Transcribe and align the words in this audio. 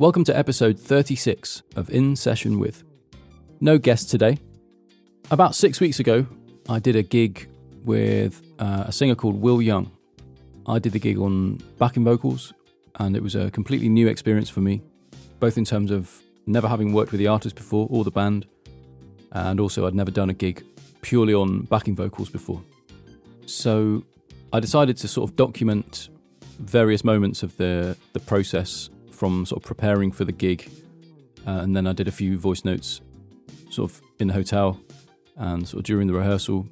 Welcome 0.00 0.22
to 0.26 0.38
episode 0.38 0.78
36 0.78 1.64
of 1.74 1.90
In 1.90 2.14
Session 2.14 2.60
With. 2.60 2.84
No 3.60 3.78
guest 3.78 4.08
today. 4.08 4.38
About 5.32 5.56
six 5.56 5.80
weeks 5.80 5.98
ago, 5.98 6.24
I 6.68 6.78
did 6.78 6.94
a 6.94 7.02
gig 7.02 7.48
with 7.84 8.40
uh, 8.60 8.84
a 8.86 8.92
singer 8.92 9.16
called 9.16 9.40
Will 9.40 9.60
Young. 9.60 9.90
I 10.68 10.78
did 10.78 10.92
the 10.92 11.00
gig 11.00 11.18
on 11.18 11.56
backing 11.78 12.04
vocals, 12.04 12.52
and 13.00 13.16
it 13.16 13.24
was 13.24 13.34
a 13.34 13.50
completely 13.50 13.88
new 13.88 14.06
experience 14.06 14.48
for 14.48 14.60
me, 14.60 14.82
both 15.40 15.58
in 15.58 15.64
terms 15.64 15.90
of 15.90 16.22
never 16.46 16.68
having 16.68 16.92
worked 16.92 17.10
with 17.10 17.18
the 17.18 17.26
artist 17.26 17.56
before 17.56 17.88
or 17.90 18.04
the 18.04 18.12
band, 18.12 18.46
and 19.32 19.58
also 19.58 19.84
I'd 19.84 19.96
never 19.96 20.12
done 20.12 20.30
a 20.30 20.34
gig 20.34 20.64
purely 21.00 21.34
on 21.34 21.62
backing 21.62 21.96
vocals 21.96 22.28
before. 22.28 22.62
So 23.46 24.04
I 24.52 24.60
decided 24.60 24.96
to 24.98 25.08
sort 25.08 25.28
of 25.28 25.34
document 25.34 26.08
various 26.60 27.02
moments 27.02 27.42
of 27.42 27.56
the 27.56 27.96
the 28.12 28.20
process 28.20 28.90
from 29.18 29.44
sort 29.44 29.60
of 29.62 29.66
preparing 29.66 30.12
for 30.12 30.24
the 30.24 30.32
gig, 30.32 30.70
uh, 31.44 31.60
and 31.62 31.74
then 31.74 31.88
I 31.88 31.92
did 31.92 32.06
a 32.06 32.12
few 32.12 32.38
voice 32.38 32.64
notes, 32.64 33.00
sort 33.68 33.90
of 33.90 34.00
in 34.20 34.28
the 34.28 34.34
hotel, 34.34 34.80
and 35.36 35.66
sort 35.66 35.80
of 35.80 35.84
during 35.84 36.06
the 36.06 36.14
rehearsal. 36.14 36.68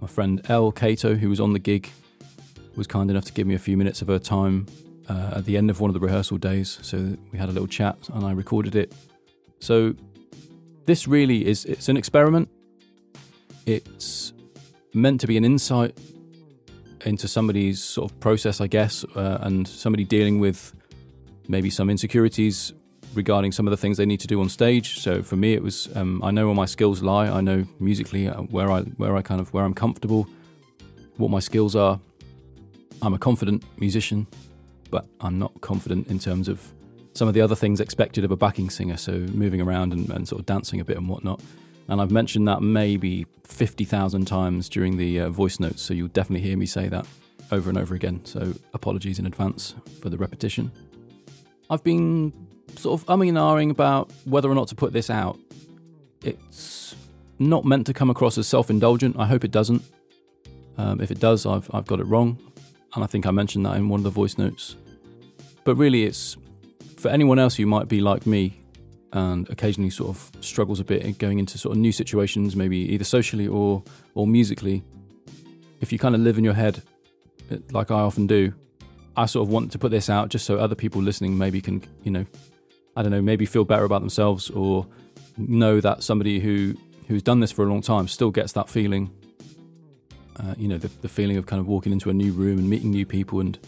My 0.00 0.06
friend 0.06 0.40
Elle 0.48 0.70
Cato, 0.70 1.16
who 1.16 1.28
was 1.28 1.40
on 1.40 1.52
the 1.52 1.58
gig, 1.58 1.90
was 2.76 2.86
kind 2.86 3.10
enough 3.10 3.24
to 3.24 3.32
give 3.32 3.46
me 3.46 3.54
a 3.54 3.58
few 3.58 3.76
minutes 3.76 4.02
of 4.02 4.08
her 4.08 4.20
time 4.20 4.66
uh, 5.08 5.32
at 5.36 5.44
the 5.46 5.56
end 5.56 5.68
of 5.68 5.80
one 5.80 5.90
of 5.90 5.94
the 5.94 6.00
rehearsal 6.00 6.38
days. 6.38 6.78
So 6.82 7.16
we 7.32 7.38
had 7.38 7.48
a 7.48 7.52
little 7.52 7.66
chat, 7.66 7.98
and 8.14 8.24
I 8.24 8.32
recorded 8.32 8.76
it. 8.76 8.94
So 9.58 9.94
this 10.86 11.08
really 11.08 11.44
is 11.44 11.64
it's 11.64 11.88
an 11.88 11.96
experiment. 11.96 12.48
It's 13.66 14.32
meant 14.94 15.20
to 15.22 15.26
be 15.26 15.36
an 15.36 15.44
insight 15.44 15.98
into 17.04 17.26
somebody's 17.26 17.82
sort 17.82 18.12
of 18.12 18.20
process, 18.20 18.60
I 18.60 18.68
guess, 18.68 19.04
uh, 19.16 19.38
and 19.40 19.66
somebody 19.66 20.04
dealing 20.04 20.38
with 20.38 20.72
maybe 21.50 21.68
some 21.68 21.90
insecurities 21.90 22.72
regarding 23.14 23.50
some 23.50 23.66
of 23.66 23.72
the 23.72 23.76
things 23.76 23.96
they 23.96 24.06
need 24.06 24.20
to 24.20 24.28
do 24.28 24.40
on 24.40 24.48
stage. 24.48 25.00
So 25.00 25.22
for 25.22 25.36
me, 25.36 25.54
it 25.54 25.62
was 25.62 25.88
um, 25.96 26.22
I 26.22 26.30
know 26.30 26.46
where 26.46 26.54
my 26.54 26.66
skills 26.66 27.02
lie. 27.02 27.28
I 27.28 27.40
know 27.40 27.66
musically 27.80 28.28
uh, 28.28 28.42
where 28.42 28.70
I 28.70 28.82
where 28.82 29.16
I 29.16 29.22
kind 29.22 29.40
of 29.40 29.52
where 29.52 29.64
I'm 29.64 29.74
comfortable, 29.74 30.28
what 31.16 31.30
my 31.30 31.40
skills 31.40 31.74
are. 31.74 32.00
I'm 33.02 33.14
a 33.14 33.18
confident 33.18 33.64
musician, 33.80 34.26
but 34.90 35.06
I'm 35.20 35.38
not 35.38 35.60
confident 35.60 36.08
in 36.08 36.18
terms 36.18 36.48
of 36.48 36.72
some 37.14 37.26
of 37.26 37.34
the 37.34 37.40
other 37.40 37.56
things 37.56 37.80
expected 37.80 38.24
of 38.24 38.30
a 38.30 38.36
backing 38.36 38.70
singer. 38.70 38.96
So 38.96 39.12
moving 39.12 39.60
around 39.60 39.92
and, 39.92 40.08
and 40.10 40.28
sort 40.28 40.40
of 40.40 40.46
dancing 40.46 40.80
a 40.80 40.84
bit 40.84 40.96
and 40.96 41.08
whatnot. 41.08 41.40
And 41.88 42.00
I've 42.00 42.12
mentioned 42.12 42.46
that 42.46 42.62
maybe 42.62 43.26
50,000 43.44 44.26
times 44.26 44.68
during 44.68 44.96
the 44.96 45.20
uh, 45.20 45.30
voice 45.30 45.58
notes, 45.58 45.82
so 45.82 45.92
you'll 45.92 46.06
definitely 46.08 46.46
hear 46.46 46.56
me 46.56 46.66
say 46.66 46.88
that 46.88 47.04
over 47.50 47.68
and 47.68 47.76
over 47.76 47.96
again. 47.96 48.24
So 48.24 48.54
apologies 48.74 49.18
in 49.18 49.26
advance 49.26 49.74
for 50.00 50.08
the 50.08 50.16
repetition. 50.16 50.70
I've 51.70 51.84
been 51.84 52.32
sort 52.76 53.00
of 53.00 53.06
umming 53.06 53.28
and 53.28 53.38
ahhing 53.38 53.70
about 53.70 54.10
whether 54.24 54.50
or 54.50 54.54
not 54.54 54.68
to 54.68 54.74
put 54.74 54.92
this 54.92 55.08
out. 55.08 55.38
It's 56.22 56.96
not 57.38 57.64
meant 57.64 57.86
to 57.86 57.94
come 57.94 58.10
across 58.10 58.36
as 58.36 58.48
self 58.48 58.70
indulgent. 58.70 59.16
I 59.18 59.26
hope 59.26 59.44
it 59.44 59.52
doesn't. 59.52 59.82
Um, 60.76 61.00
if 61.00 61.10
it 61.10 61.20
does, 61.20 61.46
I've, 61.46 61.70
I've 61.72 61.86
got 61.86 62.00
it 62.00 62.04
wrong. 62.04 62.38
And 62.94 63.04
I 63.04 63.06
think 63.06 63.24
I 63.24 63.30
mentioned 63.30 63.64
that 63.66 63.76
in 63.76 63.88
one 63.88 64.00
of 64.00 64.04
the 64.04 64.10
voice 64.10 64.36
notes. 64.36 64.74
But 65.62 65.76
really, 65.76 66.04
it's 66.04 66.36
for 66.96 67.08
anyone 67.08 67.38
else 67.38 67.54
who 67.54 67.66
might 67.66 67.86
be 67.86 68.00
like 68.00 68.26
me 68.26 68.60
and 69.12 69.48
occasionally 69.48 69.90
sort 69.90 70.10
of 70.10 70.30
struggles 70.40 70.80
a 70.80 70.84
bit 70.84 71.18
going 71.18 71.38
into 71.38 71.56
sort 71.56 71.76
of 71.76 71.78
new 71.80 71.92
situations, 71.92 72.56
maybe 72.56 72.78
either 72.78 73.04
socially 73.04 73.46
or 73.46 73.82
or 74.14 74.26
musically. 74.26 74.82
If 75.80 75.92
you 75.92 75.98
kind 75.98 76.14
of 76.14 76.20
live 76.20 76.36
in 76.36 76.44
your 76.44 76.54
head, 76.54 76.82
like 77.70 77.90
I 77.90 78.00
often 78.00 78.26
do, 78.26 78.52
I 79.20 79.26
sort 79.26 79.46
of 79.46 79.52
want 79.52 79.72
to 79.72 79.78
put 79.78 79.90
this 79.90 80.08
out 80.08 80.28
just 80.28 80.46
so 80.46 80.58
other 80.58 80.74
people 80.74 81.02
listening 81.02 81.36
maybe 81.36 81.60
can, 81.60 81.82
you 82.02 82.10
know, 82.10 82.26
I 82.96 83.02
don't 83.02 83.10
know, 83.10 83.22
maybe 83.22 83.46
feel 83.46 83.64
better 83.64 83.84
about 83.84 84.00
themselves 84.00 84.50
or 84.50 84.86
know 85.36 85.80
that 85.80 86.02
somebody 86.02 86.40
who 86.40 86.74
who's 87.08 87.22
done 87.22 87.40
this 87.40 87.50
for 87.50 87.64
a 87.64 87.68
long 87.68 87.82
time 87.82 88.08
still 88.08 88.30
gets 88.30 88.52
that 88.52 88.68
feeling. 88.68 89.10
Uh, 90.36 90.54
you 90.56 90.68
know, 90.68 90.78
the, 90.78 90.88
the 91.02 91.08
feeling 91.08 91.36
of 91.36 91.46
kind 91.46 91.60
of 91.60 91.66
walking 91.66 91.92
into 91.92 92.08
a 92.08 92.14
new 92.14 92.32
room 92.32 92.58
and 92.58 92.70
meeting 92.70 92.90
new 92.90 93.04
people 93.04 93.40
and 93.40 93.58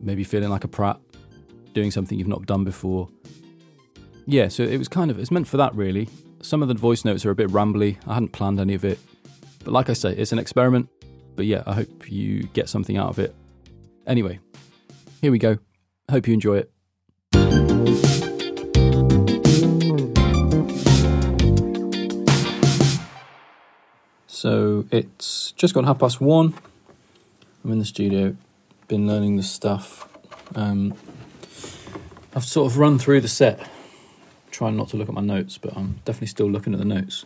maybe 0.00 0.24
feeling 0.24 0.48
like 0.48 0.64
a 0.64 0.68
prat, 0.68 0.98
doing 1.72 1.90
something 1.90 2.18
you've 2.18 2.26
not 2.26 2.46
done 2.46 2.64
before 2.64 3.08
yeah, 4.30 4.48
so 4.48 4.62
it 4.62 4.76
was 4.76 4.88
kind 4.88 5.10
of 5.10 5.18
it's 5.18 5.30
meant 5.30 5.48
for 5.48 5.56
that 5.56 5.74
really. 5.74 6.06
Some 6.42 6.60
of 6.60 6.68
the 6.68 6.74
voice 6.74 7.02
notes 7.02 7.24
are 7.24 7.30
a 7.30 7.34
bit 7.34 7.48
rambly. 7.48 7.96
I 8.06 8.12
hadn't 8.12 8.32
planned 8.32 8.60
any 8.60 8.74
of 8.74 8.84
it, 8.84 8.98
but 9.64 9.72
like 9.72 9.88
I 9.88 9.94
say, 9.94 10.12
it's 10.12 10.32
an 10.32 10.38
experiment. 10.38 10.90
But 11.34 11.46
yeah, 11.46 11.62
I 11.66 11.72
hope 11.72 12.10
you 12.10 12.42
get 12.52 12.68
something 12.68 12.98
out 12.98 13.08
of 13.08 13.18
it. 13.18 13.34
Anyway, 14.06 14.38
here 15.20 15.30
we 15.30 15.38
go. 15.38 15.58
Hope 16.10 16.26
you 16.26 16.34
enjoy 16.34 16.58
it. 16.58 16.70
So 24.26 24.86
it's 24.92 25.52
just 25.52 25.74
gone 25.74 25.84
half 25.84 25.98
past 25.98 26.20
one. 26.20 26.54
I'm 27.64 27.72
in 27.72 27.78
the 27.80 27.84
studio, 27.84 28.36
been 28.86 29.06
learning 29.06 29.36
the 29.36 29.42
stuff. 29.42 30.08
Um, 30.54 30.94
I've 32.34 32.44
sort 32.44 32.70
of 32.70 32.78
run 32.78 32.98
through 32.98 33.20
the 33.20 33.28
set 33.28 33.68
trying 34.50 34.76
not 34.76 34.88
to 34.88 34.96
look 34.96 35.08
at 35.08 35.14
my 35.14 35.20
notes, 35.20 35.58
but 35.58 35.76
I'm 35.76 36.00
definitely 36.04 36.28
still 36.28 36.50
looking 36.50 36.72
at 36.72 36.78
the 36.78 36.84
notes. 36.84 37.24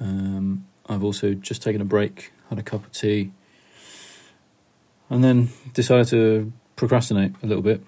Um, 0.00 0.66
I've 0.86 1.04
also 1.04 1.34
just 1.34 1.62
taken 1.62 1.80
a 1.80 1.84
break, 1.84 2.32
had 2.48 2.58
a 2.58 2.62
cup 2.62 2.84
of 2.84 2.92
tea, 2.92 3.32
and 5.10 5.22
then 5.22 5.50
decided 5.74 6.06
to 6.08 6.52
procrastinate 6.76 7.34
a 7.42 7.46
little 7.46 7.62
bit. 7.62 7.82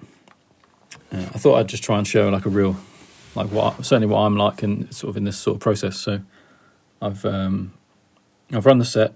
Uh, 1.12 1.18
I 1.34 1.38
thought 1.38 1.58
I'd 1.58 1.68
just 1.68 1.82
try 1.82 1.96
and 1.96 2.06
show 2.06 2.28
like 2.28 2.44
a 2.44 2.50
real, 2.50 2.76
like 3.34 3.50
what 3.50 3.86
certainly 3.86 4.12
what 4.12 4.20
I'm 4.20 4.36
like 4.36 4.62
in 4.62 4.90
sort 4.92 5.10
of 5.10 5.16
in 5.16 5.24
this 5.24 5.38
sort 5.38 5.56
of 5.56 5.60
process. 5.60 5.96
So 5.96 6.20
I've 7.00 7.24
um, 7.24 7.72
I've 8.52 8.66
run 8.66 8.78
the 8.78 8.84
set, 8.84 9.14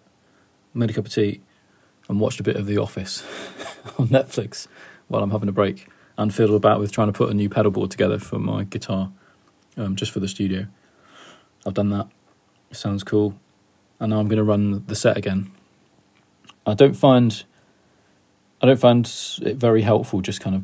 made 0.73 0.91
a 0.91 0.93
cup 0.93 1.07
of 1.07 1.13
tea, 1.13 1.43
and 2.09 2.21
watched 2.21 2.41
a 2.41 2.43
bit 2.43 2.57
of 2.57 2.67
The 2.67 2.79
Office 2.79 3.23
on 3.99 4.09
Netflix 4.09 4.69
while 5.09 5.23
I'm 5.23 5.31
having 5.31 5.49
a 5.49 5.53
break 5.53 5.89
and 6.19 6.35
fiddled 6.35 6.57
about 6.57 6.81
with 6.81 6.93
trying 6.93 7.09
to 7.09 7.13
put 7.13 7.31
a 7.31 7.35
new 7.35 7.49
pedal 7.49 7.71
board 7.71 7.91
together 7.91 8.19
for 8.19 8.39
my 8.39 8.65
guitar, 8.65 9.13
um, 9.77 9.97
just 9.97 10.13
for 10.13 10.21
the 10.21 10.29
studio. 10.29 10.67
I've 11.67 11.75
done 11.75 11.91
that. 11.91 12.09
Sounds 12.73 13.03
cool. 13.03 13.39
And 14.01 14.11
now 14.11 14.21
I'm 14.21 14.29
going 14.29 14.39
to 14.39 14.45
run 14.45 14.85
the 14.87 14.95
set 14.95 15.17
again. 15.17 15.51
I 16.67 16.75
don't 16.75 16.95
find 16.95 17.45
I 18.63 18.67
don't 18.67 18.81
find 18.81 19.07
it 19.43 19.57
very 19.57 19.83
helpful 19.83 20.21
just 20.21 20.41
kind 20.41 20.57
of 20.57 20.63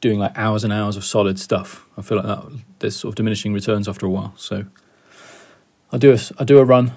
doing 0.00 0.18
like 0.18 0.36
hours 0.36 0.64
and 0.64 0.72
hours 0.72 0.96
of 0.96 1.04
solid 1.04 1.38
stuff. 1.38 1.86
I 1.96 2.02
feel 2.02 2.18
like 2.18 2.26
that 2.26 2.60
there's 2.78 2.96
sort 2.96 3.12
of 3.12 3.16
diminishing 3.16 3.52
returns 3.52 3.88
after 3.88 4.06
a 4.06 4.10
while. 4.10 4.32
So 4.36 4.64
I 5.92 5.98
do 5.98 6.12
a, 6.12 6.18
I 6.38 6.44
do 6.44 6.58
a 6.58 6.64
run, 6.64 6.92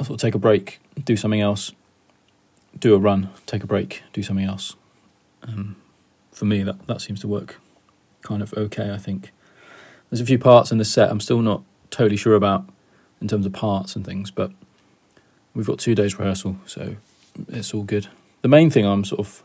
I 0.00 0.04
sort 0.04 0.16
of 0.16 0.20
take 0.20 0.34
a 0.34 0.38
break, 0.38 0.80
do 1.04 1.16
something 1.16 1.40
else, 1.40 1.72
do 2.78 2.94
a 2.94 2.98
run, 2.98 3.30
take 3.46 3.62
a 3.62 3.66
break, 3.66 4.02
do 4.12 4.22
something 4.22 4.44
else. 4.44 4.74
Um, 5.42 5.76
for 6.32 6.44
me, 6.44 6.62
that, 6.62 6.86
that 6.86 7.00
seems 7.00 7.20
to 7.20 7.28
work 7.28 7.60
kind 8.22 8.42
of 8.42 8.52
okay, 8.54 8.92
I 8.92 8.98
think. 8.98 9.32
There's 10.10 10.20
a 10.20 10.26
few 10.26 10.38
parts 10.38 10.72
in 10.72 10.78
the 10.78 10.84
set 10.84 11.10
I'm 11.10 11.20
still 11.20 11.42
not 11.42 11.62
totally 11.90 12.16
sure 12.16 12.34
about 12.34 12.68
in 13.20 13.28
terms 13.28 13.46
of 13.46 13.52
parts 13.52 13.94
and 13.94 14.04
things, 14.04 14.30
but 14.30 14.52
we've 15.54 15.66
got 15.66 15.78
two 15.78 15.94
days 15.94 16.18
rehearsal, 16.18 16.56
so 16.66 16.96
it's 17.48 17.74
all 17.74 17.82
good. 17.82 18.08
The 18.42 18.48
main 18.48 18.70
thing 18.70 18.86
I'm 18.86 19.04
sort 19.04 19.20
of 19.20 19.42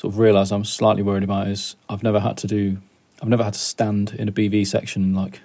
sort 0.00 0.14
of 0.14 0.18
realise 0.18 0.50
I'm 0.50 0.64
slightly 0.64 1.02
worried 1.02 1.24
about 1.24 1.48
is 1.48 1.76
I've 1.86 2.02
never 2.02 2.20
had 2.20 2.38
to 2.38 2.46
do 2.46 2.78
I've 3.20 3.28
never 3.28 3.44
had 3.44 3.52
to 3.52 3.58
stand 3.58 4.14
in 4.18 4.28
a 4.28 4.32
BV 4.32 4.66
section 4.66 5.14
like 5.14 5.42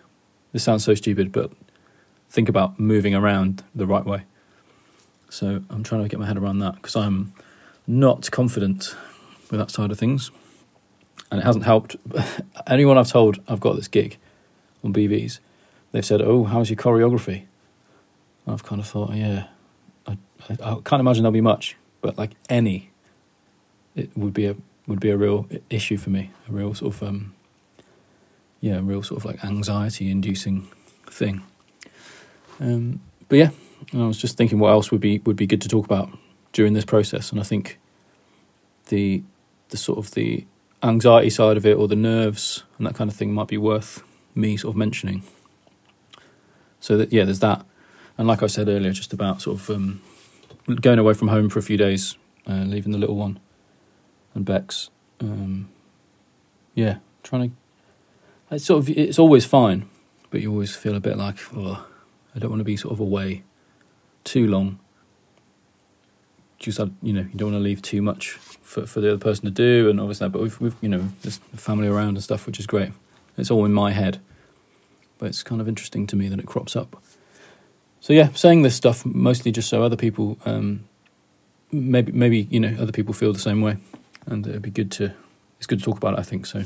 this 0.53 0.63
sounds 0.63 0.85
so 0.85 0.95
stupid, 0.95 1.33
but 1.33 1.51
think 2.29 2.47
about 2.47 2.79
moving 2.79 3.13
around 3.13 3.65
the 3.75 3.85
right 3.85 4.05
way. 4.05 4.23
So 5.29 5.61
I'm 5.69 5.83
trying 5.83 6.03
to 6.03 6.07
get 6.07 6.21
my 6.21 6.25
head 6.25 6.37
around 6.37 6.59
that 6.59 6.75
because 6.75 6.95
I'm 6.95 7.33
not 7.85 8.31
confident 8.31 8.95
with 9.51 9.59
that 9.59 9.71
side 9.71 9.91
of 9.91 9.99
things 9.99 10.31
and 11.29 11.41
it 11.41 11.43
hasn't 11.43 11.65
helped. 11.65 11.97
Anyone 12.67 12.97
I've 12.97 13.09
told 13.09 13.41
I've 13.49 13.59
got 13.59 13.75
this 13.75 13.89
gig 13.89 14.15
on 14.85 14.93
BVs, 14.93 15.39
they've 15.91 16.05
said, 16.05 16.21
"Oh, 16.21 16.45
how's 16.45 16.69
your 16.69 16.77
choreography?" 16.77 17.43
I've 18.47 18.63
kind 18.63 18.79
of 18.79 18.87
thought, 18.87 19.13
yeah, 19.15 19.47
I, 20.07 20.17
I, 20.49 20.53
I, 20.53 20.75
can't 20.85 21.01
imagine 21.01 21.23
there'll 21.23 21.33
be 21.33 21.41
much, 21.41 21.75
but 21.99 22.17
like 22.17 22.31
any, 22.47 22.91
it 23.95 24.15
would 24.15 24.33
be 24.33 24.45
a 24.45 24.55
would 24.87 24.99
be 24.99 25.09
a 25.09 25.17
real 25.17 25.47
issue 25.69 25.97
for 25.97 26.09
me, 26.09 26.31
a 26.47 26.51
real 26.51 26.73
sort 26.73 26.95
of 26.95 27.03
um, 27.03 27.33
yeah, 28.59 28.77
a 28.77 28.81
real 28.81 29.03
sort 29.03 29.19
of 29.19 29.25
like 29.25 29.43
anxiety 29.43 30.11
inducing 30.11 30.67
thing. 31.09 31.43
Um, 32.59 33.01
but 33.27 33.37
yeah, 33.37 33.49
I 33.93 34.05
was 34.05 34.17
just 34.17 34.37
thinking 34.37 34.59
what 34.59 34.69
else 34.69 34.91
would 34.91 35.01
be 35.01 35.19
would 35.19 35.35
be 35.35 35.47
good 35.47 35.61
to 35.61 35.69
talk 35.69 35.85
about 35.85 36.09
during 36.53 36.73
this 36.73 36.85
process, 36.85 37.31
and 37.31 37.39
I 37.39 37.43
think 37.43 37.79
the 38.87 39.23
the 39.69 39.77
sort 39.77 39.97
of 39.97 40.11
the 40.11 40.45
anxiety 40.83 41.29
side 41.29 41.57
of 41.57 41.65
it 41.65 41.77
or 41.77 41.87
the 41.87 41.95
nerves 41.95 42.63
and 42.77 42.85
that 42.85 42.93
kind 42.93 43.09
of 43.09 43.15
thing 43.15 43.33
might 43.33 43.47
be 43.47 43.57
worth 43.57 44.03
me 44.35 44.57
sort 44.57 44.73
of 44.73 44.77
mentioning. 44.77 45.23
So 46.79 46.97
that 46.97 47.11
yeah, 47.11 47.23
there's 47.23 47.39
that, 47.39 47.65
and 48.17 48.27
like 48.27 48.43
I 48.43 48.47
said 48.47 48.67
earlier, 48.67 48.91
just 48.91 49.13
about 49.13 49.41
sort 49.41 49.59
of 49.59 49.69
um, 49.69 50.01
going 50.81 50.99
away 50.99 51.13
from 51.13 51.29
home 51.29 51.49
for 51.49 51.59
a 51.59 51.63
few 51.63 51.77
days, 51.77 52.17
uh, 52.47 52.63
leaving 52.65 52.91
the 52.91 52.99
little 52.99 53.15
one 53.15 53.39
and 54.35 54.45
Bex. 54.45 54.89
Um, 55.19 55.69
yeah, 56.75 56.97
trying 57.23 57.49
to 57.49 57.55
it's 58.51 58.65
sort 58.65 58.79
of 58.79 58.89
it's 58.89 59.19
always 59.19 59.45
fine, 59.45 59.89
but 60.29 60.41
you 60.41 60.51
always 60.51 60.75
feel 60.75 60.95
a 60.95 60.99
bit 60.99 61.17
like, 61.17 61.37
oh, 61.55 61.85
I 62.35 62.39
don't 62.39 62.49
want 62.49 62.59
to 62.59 62.65
be 62.65 62.77
sort 62.77 62.93
of 62.93 62.99
away 62.99 63.43
too 64.23 64.47
long. 64.47 64.79
Just 66.59 66.79
you 67.01 67.13
know, 67.13 67.21
you 67.21 67.35
don't 67.35 67.51
want 67.51 67.61
to 67.61 67.63
leave 67.63 67.81
too 67.81 68.01
much 68.01 68.31
for 68.61 68.85
for 68.85 69.01
the 69.01 69.09
other 69.09 69.19
person 69.19 69.45
to 69.45 69.51
do, 69.51 69.89
and 69.89 69.99
obviously, 69.99 70.29
but 70.29 70.41
we've, 70.41 70.59
we've 70.61 70.75
you 70.81 70.89
know, 70.89 71.09
there's 71.21 71.37
family 71.55 71.87
around 71.87 72.09
and 72.09 72.23
stuff, 72.23 72.45
which 72.45 72.59
is 72.59 72.67
great. 72.67 72.91
It's 73.37 73.51
all 73.51 73.65
in 73.65 73.73
my 73.73 73.91
head, 73.91 74.19
but 75.17 75.27
it's 75.27 75.43
kind 75.43 75.59
of 75.59 75.67
interesting 75.67 76.07
to 76.07 76.15
me 76.15 76.29
that 76.29 76.39
it 76.39 76.45
crops 76.45 76.75
up. 76.75 77.01
So 77.99 78.13
yeah, 78.13 78.29
saying 78.33 78.61
this 78.61 78.75
stuff 78.75 79.05
mostly 79.05 79.51
just 79.51 79.67
so 79.67 79.83
other 79.83 79.97
people, 79.97 80.37
um, 80.45 80.85
maybe 81.71 82.11
maybe 82.11 82.47
you 82.51 82.59
know, 82.59 82.75
other 82.79 82.91
people 82.91 83.13
feel 83.13 83.33
the 83.33 83.39
same 83.39 83.61
way, 83.61 83.77
and 84.25 84.45
it'd 84.47 84.61
be 84.61 84.71
good 84.71 84.91
to 84.93 85.13
it's 85.57 85.67
good 85.67 85.79
to 85.79 85.85
talk 85.85 85.97
about 85.97 86.13
it. 86.13 86.19
I 86.19 86.23
think 86.23 86.45
so. 86.45 86.63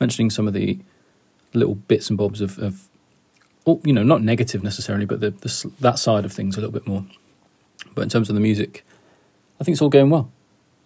Mentioning 0.00 0.30
some 0.30 0.46
of 0.46 0.54
the 0.54 0.78
little 1.52 1.74
bits 1.74 2.08
and 2.08 2.18
bobs 2.18 2.40
of, 2.40 2.58
of 2.58 2.88
oh, 3.66 3.80
you 3.84 3.92
know, 3.92 4.02
not 4.02 4.22
negative 4.22 4.62
necessarily, 4.62 5.04
but 5.04 5.20
the, 5.20 5.30
the, 5.30 5.72
that 5.80 5.98
side 5.98 6.24
of 6.24 6.32
things 6.32 6.56
a 6.56 6.60
little 6.60 6.72
bit 6.72 6.86
more. 6.86 7.04
But 7.94 8.02
in 8.02 8.08
terms 8.08 8.28
of 8.28 8.34
the 8.34 8.40
music, 8.40 8.84
I 9.60 9.64
think 9.64 9.74
it's 9.74 9.82
all 9.82 9.88
going 9.88 10.10
well. 10.10 10.30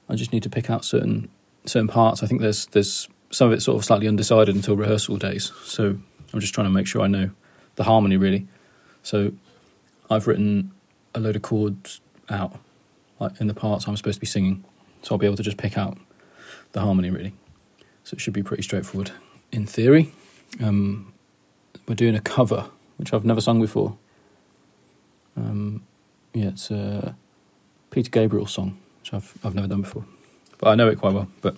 I 0.09 0.15
just 0.17 0.33
need 0.33 0.43
to 0.43 0.51
pick 0.51 0.71
out 0.71 0.85
certain 0.85 1.29
certain 1.67 1.89
parts. 1.89 2.23
I 2.23 2.27
think 2.27 2.41
there's 2.41 2.67
there's 2.67 3.09
some 3.31 3.49
of 3.49 3.55
it 3.55 3.63
sort 3.63 3.77
of 3.77 3.85
slightly 3.85 4.07
undecided 4.07 4.55
until 4.55 4.77
rehearsal 4.77 5.17
days. 5.17 5.53
So 5.65 5.99
I'm 6.33 6.41
just 6.41 6.55
trying 6.55 6.67
to 6.67 6.73
make 6.73 6.87
sure 6.87 7.03
I 7.03 7.07
know 7.07 7.31
the 7.77 7.85
harmony 7.85 8.17
really. 8.17 8.47
So 9.03 9.33
I've 10.11 10.27
written 10.27 10.73
a 11.15 11.21
load 11.21 11.37
of 11.37 11.43
chords 11.43 12.01
out 12.29 12.59
like 13.21 13.41
in 13.41 13.47
the 13.47 13.55
parts 13.55 13.87
I'm 13.87 13.97
supposed 13.97 14.17
to 14.17 14.21
be 14.21 14.27
singing. 14.27 14.65
So 15.05 15.15
I'll 15.15 15.19
be 15.19 15.27
able 15.27 15.37
to 15.37 15.43
just 15.43 15.59
pick 15.59 15.77
out 15.77 15.99
the 16.73 16.81
harmony 16.81 17.11
really. 17.11 17.35
So 18.05 18.15
it 18.15 18.21
should 18.21 18.33
be 18.33 18.43
pretty 18.43 18.63
straightforward 18.63 19.13
in 19.53 19.67
theory. 19.67 20.13
Um, 20.63 21.13
we're 21.87 21.95
doing 21.95 22.15
a 22.15 22.21
cover 22.21 22.71
which 22.97 23.13
I've 23.13 23.25
never 23.25 23.41
sung 23.41 23.61
before. 23.61 23.99
Um, 25.37 25.83
yeah, 26.33 26.49
it's 26.49 26.71
a 26.71 27.17
Peter 27.91 28.11
Gabriel 28.11 28.47
song 28.47 28.79
which 29.01 29.13
I've 29.13 29.35
I've 29.45 29.55
never 29.55 29.69
done 29.69 29.83
before, 29.83 30.07
but 30.59 30.71
I 30.71 30.75
know 30.75 30.89
it 30.89 30.99
quite 30.99 31.13
well. 31.13 31.29
But 31.43 31.57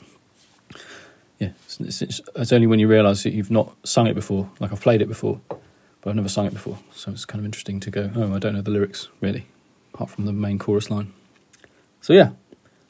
yeah, 1.39 1.51
it's, 1.65 2.03
it's, 2.03 2.21
it's 2.35 2.53
only 2.53 2.67
when 2.67 2.81
you 2.81 2.89
realise 2.89 3.23
that 3.23 3.33
you've 3.33 3.51
not 3.51 3.77
sung 3.85 4.09
it 4.09 4.15
before. 4.15 4.51
Like 4.59 4.73
I've 4.73 4.81
played 4.81 5.03
it 5.03 5.09
before, 5.09 5.41
but 5.49 6.11
I've 6.11 6.17
never 6.17 6.29
sung 6.29 6.47
it 6.47 6.53
before. 6.53 6.79
So 6.93 7.13
it's 7.13 7.25
kind 7.25 7.39
of 7.39 7.45
interesting 7.45 7.79
to 7.81 7.91
go. 7.91 8.11
Oh, 8.17 8.35
I 8.35 8.41
don't 8.41 8.55
know 8.55 8.63
the 8.63 8.73
lyrics 8.73 9.09
really, 9.21 9.47
apart 9.95 10.11
from 10.11 10.25
the 10.25 10.33
main 10.33 10.59
chorus 10.59 10.91
line. 10.91 11.13
So 12.01 12.13
yeah, 12.13 12.31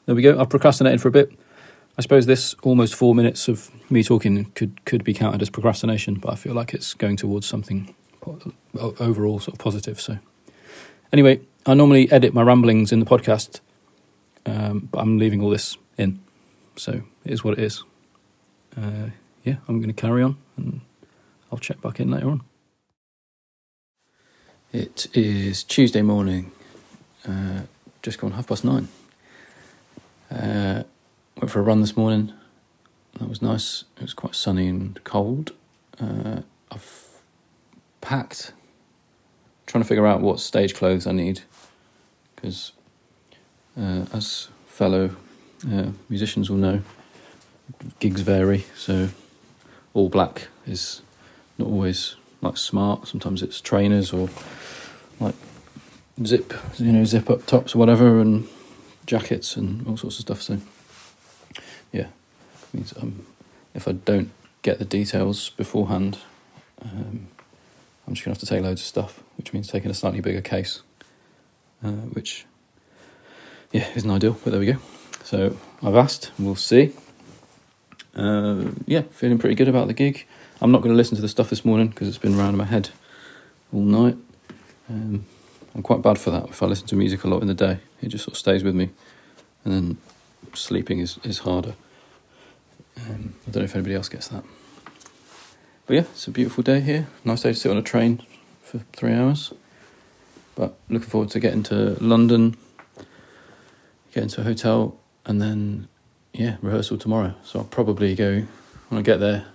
there 0.07 0.15
we 0.15 0.21
go. 0.23 0.39
I've 0.39 0.49
procrastinated 0.49 1.01
for 1.01 1.09
a 1.09 1.11
bit. 1.11 1.31
I 1.97 2.01
suppose 2.01 2.25
this 2.25 2.55
almost 2.63 2.95
four 2.95 3.13
minutes 3.13 3.47
of 3.47 3.69
me 3.91 4.03
talking 4.03 4.45
could 4.55 4.83
could 4.85 5.03
be 5.03 5.13
counted 5.13 5.41
as 5.41 5.49
procrastination, 5.49 6.15
but 6.15 6.31
I 6.31 6.35
feel 6.35 6.53
like 6.53 6.73
it's 6.73 6.93
going 6.93 7.17
towards 7.17 7.45
something 7.45 7.93
overall 8.73 9.39
sort 9.39 9.53
of 9.53 9.59
positive. 9.59 9.99
So 9.99 10.17
anyway, 11.11 11.41
I 11.65 11.73
normally 11.73 12.11
edit 12.11 12.33
my 12.33 12.41
ramblings 12.41 12.91
in 12.91 12.99
the 12.99 13.05
podcast, 13.05 13.59
um, 14.45 14.89
but 14.91 14.99
I'm 14.99 15.17
leaving 15.17 15.41
all 15.41 15.49
this 15.49 15.77
in. 15.97 16.19
So 16.77 17.01
it 17.25 17.31
is 17.31 17.43
what 17.43 17.57
it 17.57 17.63
is. 17.63 17.83
Uh, 18.77 19.09
yeah, 19.43 19.55
I'm 19.67 19.79
going 19.79 19.93
to 19.93 20.01
carry 20.01 20.23
on, 20.23 20.37
and 20.55 20.81
I'll 21.51 21.59
check 21.59 21.81
back 21.81 21.99
in 21.99 22.09
later 22.11 22.29
on. 22.29 22.41
It 24.71 25.07
is 25.13 25.63
Tuesday 25.63 26.01
morning, 26.01 26.51
uh, 27.27 27.61
just 28.01 28.19
gone 28.19 28.31
half 28.31 28.47
past 28.47 28.63
nine. 28.63 28.87
Uh, 30.31 30.83
went 31.37 31.51
for 31.51 31.59
a 31.59 31.63
run 31.63 31.81
this 31.81 31.95
morning. 31.95 32.33
That 33.19 33.29
was 33.29 33.41
nice. 33.41 33.85
It 33.97 34.03
was 34.03 34.13
quite 34.13 34.35
sunny 34.35 34.67
and 34.67 35.03
cold. 35.03 35.53
Uh, 35.99 36.41
I've 36.71 37.07
packed, 38.01 38.53
trying 39.65 39.83
to 39.83 39.87
figure 39.87 40.05
out 40.05 40.21
what 40.21 40.39
stage 40.39 40.75
clothes 40.75 41.07
I 41.07 41.11
need, 41.11 41.41
because 42.35 42.73
uh, 43.79 44.05
as 44.13 44.49
fellow 44.67 45.15
uh, 45.71 45.87
musicians 46.09 46.49
will 46.49 46.57
know, 46.57 46.81
gigs 47.99 48.21
vary. 48.21 48.65
So 48.75 49.09
all 49.93 50.09
black 50.09 50.49
is 50.67 51.01
not 51.57 51.67
always 51.67 52.15
like 52.41 52.57
smart. 52.57 53.07
Sometimes 53.07 53.41
it's 53.41 53.59
trainers 53.61 54.13
or 54.13 54.29
like 55.19 55.35
zip, 56.23 56.53
you 56.77 56.91
know, 56.91 57.03
zip 57.03 57.29
up 57.29 57.45
tops 57.45 57.73
or 57.73 57.79
whatever, 57.79 58.19
and 58.19 58.47
jackets 59.07 59.55
and 59.55 59.87
all 59.87 59.97
sorts 59.97 60.19
of 60.19 60.21
stuff. 60.21 60.41
So 60.41 60.59
yeah, 61.91 62.07
means 62.73 62.93
um, 63.01 63.25
if 63.73 63.87
I 63.87 63.93
don't 63.93 64.31
get 64.61 64.77
the 64.77 64.85
details 64.85 65.49
beforehand, 65.49 66.19
um, 66.81 67.27
I'm 68.05 68.13
just 68.13 68.23
gonna 68.23 68.33
have 68.33 68.39
to 68.39 68.45
take 68.45 68.61
loads 68.61 68.81
of 68.81 68.87
stuff, 68.87 69.23
which 69.37 69.53
means 69.53 69.67
taking 69.67 69.89
a 69.89 69.95
slightly 69.95 70.21
bigger 70.21 70.41
case, 70.41 70.81
uh, 71.83 71.89
which 71.89 72.45
yeah 73.71 73.87
isn't 73.95 74.09
ideal, 74.09 74.37
but 74.43 74.51
there 74.51 74.59
we 74.59 74.67
go. 74.67 74.77
So 75.23 75.57
I've 75.83 75.95
asked, 75.95 76.31
we'll 76.37 76.55
see. 76.55 76.93
Uh, 78.15 78.71
yeah, 78.85 79.01
feeling 79.11 79.37
pretty 79.37 79.55
good 79.55 79.67
about 79.67 79.87
the 79.87 79.93
gig. 79.93 80.25
I'm 80.61 80.71
not 80.71 80.81
going 80.81 80.93
to 80.93 80.97
listen 80.97 81.15
to 81.17 81.21
the 81.21 81.27
stuff 81.27 81.49
this 81.49 81.63
morning 81.63 81.89
because 81.89 82.07
it's 82.07 82.17
been 82.17 82.33
around 82.33 82.51
in 82.51 82.57
my 82.57 82.65
head 82.65 82.89
all 83.71 83.81
night. 83.81 84.17
Um, 84.89 85.25
I'm 85.75 85.83
quite 85.83 86.01
bad 86.01 86.17
for 86.17 86.31
that. 86.31 86.45
If 86.45 86.63
I 86.63 86.65
listen 86.65 86.87
to 86.87 86.95
music 86.95 87.23
a 87.25 87.27
lot 87.27 87.41
in 87.41 87.47
the 87.47 87.53
day, 87.53 87.79
it 88.01 88.09
just 88.09 88.23
sort 88.23 88.33
of 88.33 88.39
stays 88.39 88.63
with 88.63 88.75
me, 88.75 88.89
and 89.63 89.73
then 89.73 89.97
sleeping 90.53 90.99
is, 90.99 91.19
is 91.23 91.39
harder. 91.39 91.75
Um, 92.97 93.35
I 93.47 93.51
don't 93.51 93.61
know 93.61 93.65
if 93.65 93.75
anybody 93.75 93.95
else 93.95 94.09
gets 94.09 94.27
that. 94.29 94.43
But 95.85 95.93
yeah, 95.93 96.01
it's 96.01 96.27
a 96.27 96.31
beautiful 96.31 96.63
day 96.63 96.81
here. 96.81 97.07
Nice 97.23 97.43
day 97.43 97.53
to 97.53 97.55
sit 97.55 97.71
on 97.71 97.77
a 97.77 97.81
train 97.81 98.21
for 98.61 98.79
three 98.93 99.13
hours. 99.13 99.53
But 100.55 100.75
looking 100.89 101.07
forward 101.07 101.29
to 101.29 101.39
getting 101.39 101.63
to 101.63 101.95
London, 102.03 102.57
getting 104.13 104.29
to 104.29 104.41
a 104.41 104.43
hotel, 104.43 104.97
and 105.25 105.41
then 105.41 105.87
yeah, 106.33 106.57
rehearsal 106.61 106.97
tomorrow. 106.97 107.35
So 107.43 107.59
I'll 107.59 107.65
probably 107.65 108.15
go 108.15 108.43
when 108.89 108.99
I 108.99 109.01
get 109.01 109.19
there, 109.19 109.45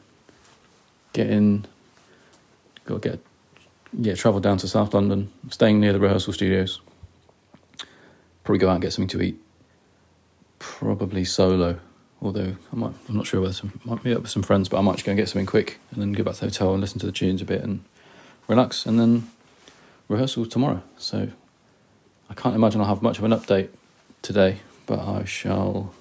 get 1.12 1.28
in, 1.28 1.66
go 2.84 2.98
get 2.98 3.20
yeah, 3.92 4.14
travel 4.14 4.40
down 4.40 4.58
to 4.58 4.68
South 4.68 4.94
London, 4.94 5.30
staying 5.50 5.80
near 5.80 5.92
the 5.92 6.00
rehearsal 6.00 6.32
studios. 6.32 6.80
Probably 8.44 8.58
go 8.58 8.68
out 8.68 8.74
and 8.74 8.82
get 8.82 8.92
something 8.92 9.18
to 9.18 9.22
eat 9.22 9.40
probably 10.58 11.24
solo. 11.24 11.78
Although 12.20 12.56
I 12.72 12.76
might, 12.76 12.94
I'm 13.08 13.16
not 13.16 13.26
sure 13.26 13.40
whether 13.40 13.52
some 13.52 13.80
might 13.84 14.04
meet 14.04 14.14
up 14.14 14.22
with 14.22 14.30
some 14.30 14.44
friends, 14.44 14.68
but 14.68 14.78
I 14.78 14.80
might 14.80 14.92
just 14.92 15.04
go 15.04 15.10
and 15.10 15.18
get 15.18 15.28
something 15.28 15.46
quick 15.46 15.80
and 15.90 16.00
then 16.00 16.12
go 16.12 16.22
back 16.22 16.34
to 16.34 16.40
the 16.40 16.46
hotel 16.46 16.72
and 16.72 16.80
listen 16.80 17.00
to 17.00 17.06
the 17.06 17.12
tunes 17.12 17.42
a 17.42 17.44
bit 17.44 17.62
and 17.62 17.82
relax, 18.46 18.86
and 18.86 18.98
then 19.00 19.28
rehearsal 20.08 20.46
tomorrow. 20.46 20.82
So 20.96 21.30
I 22.30 22.34
can't 22.34 22.54
imagine 22.54 22.80
I'll 22.80 22.86
have 22.86 23.02
much 23.02 23.18
of 23.18 23.24
an 23.24 23.32
update 23.32 23.70
today, 24.22 24.60
but 24.86 25.00
I 25.00 25.24
shall, 25.24 25.94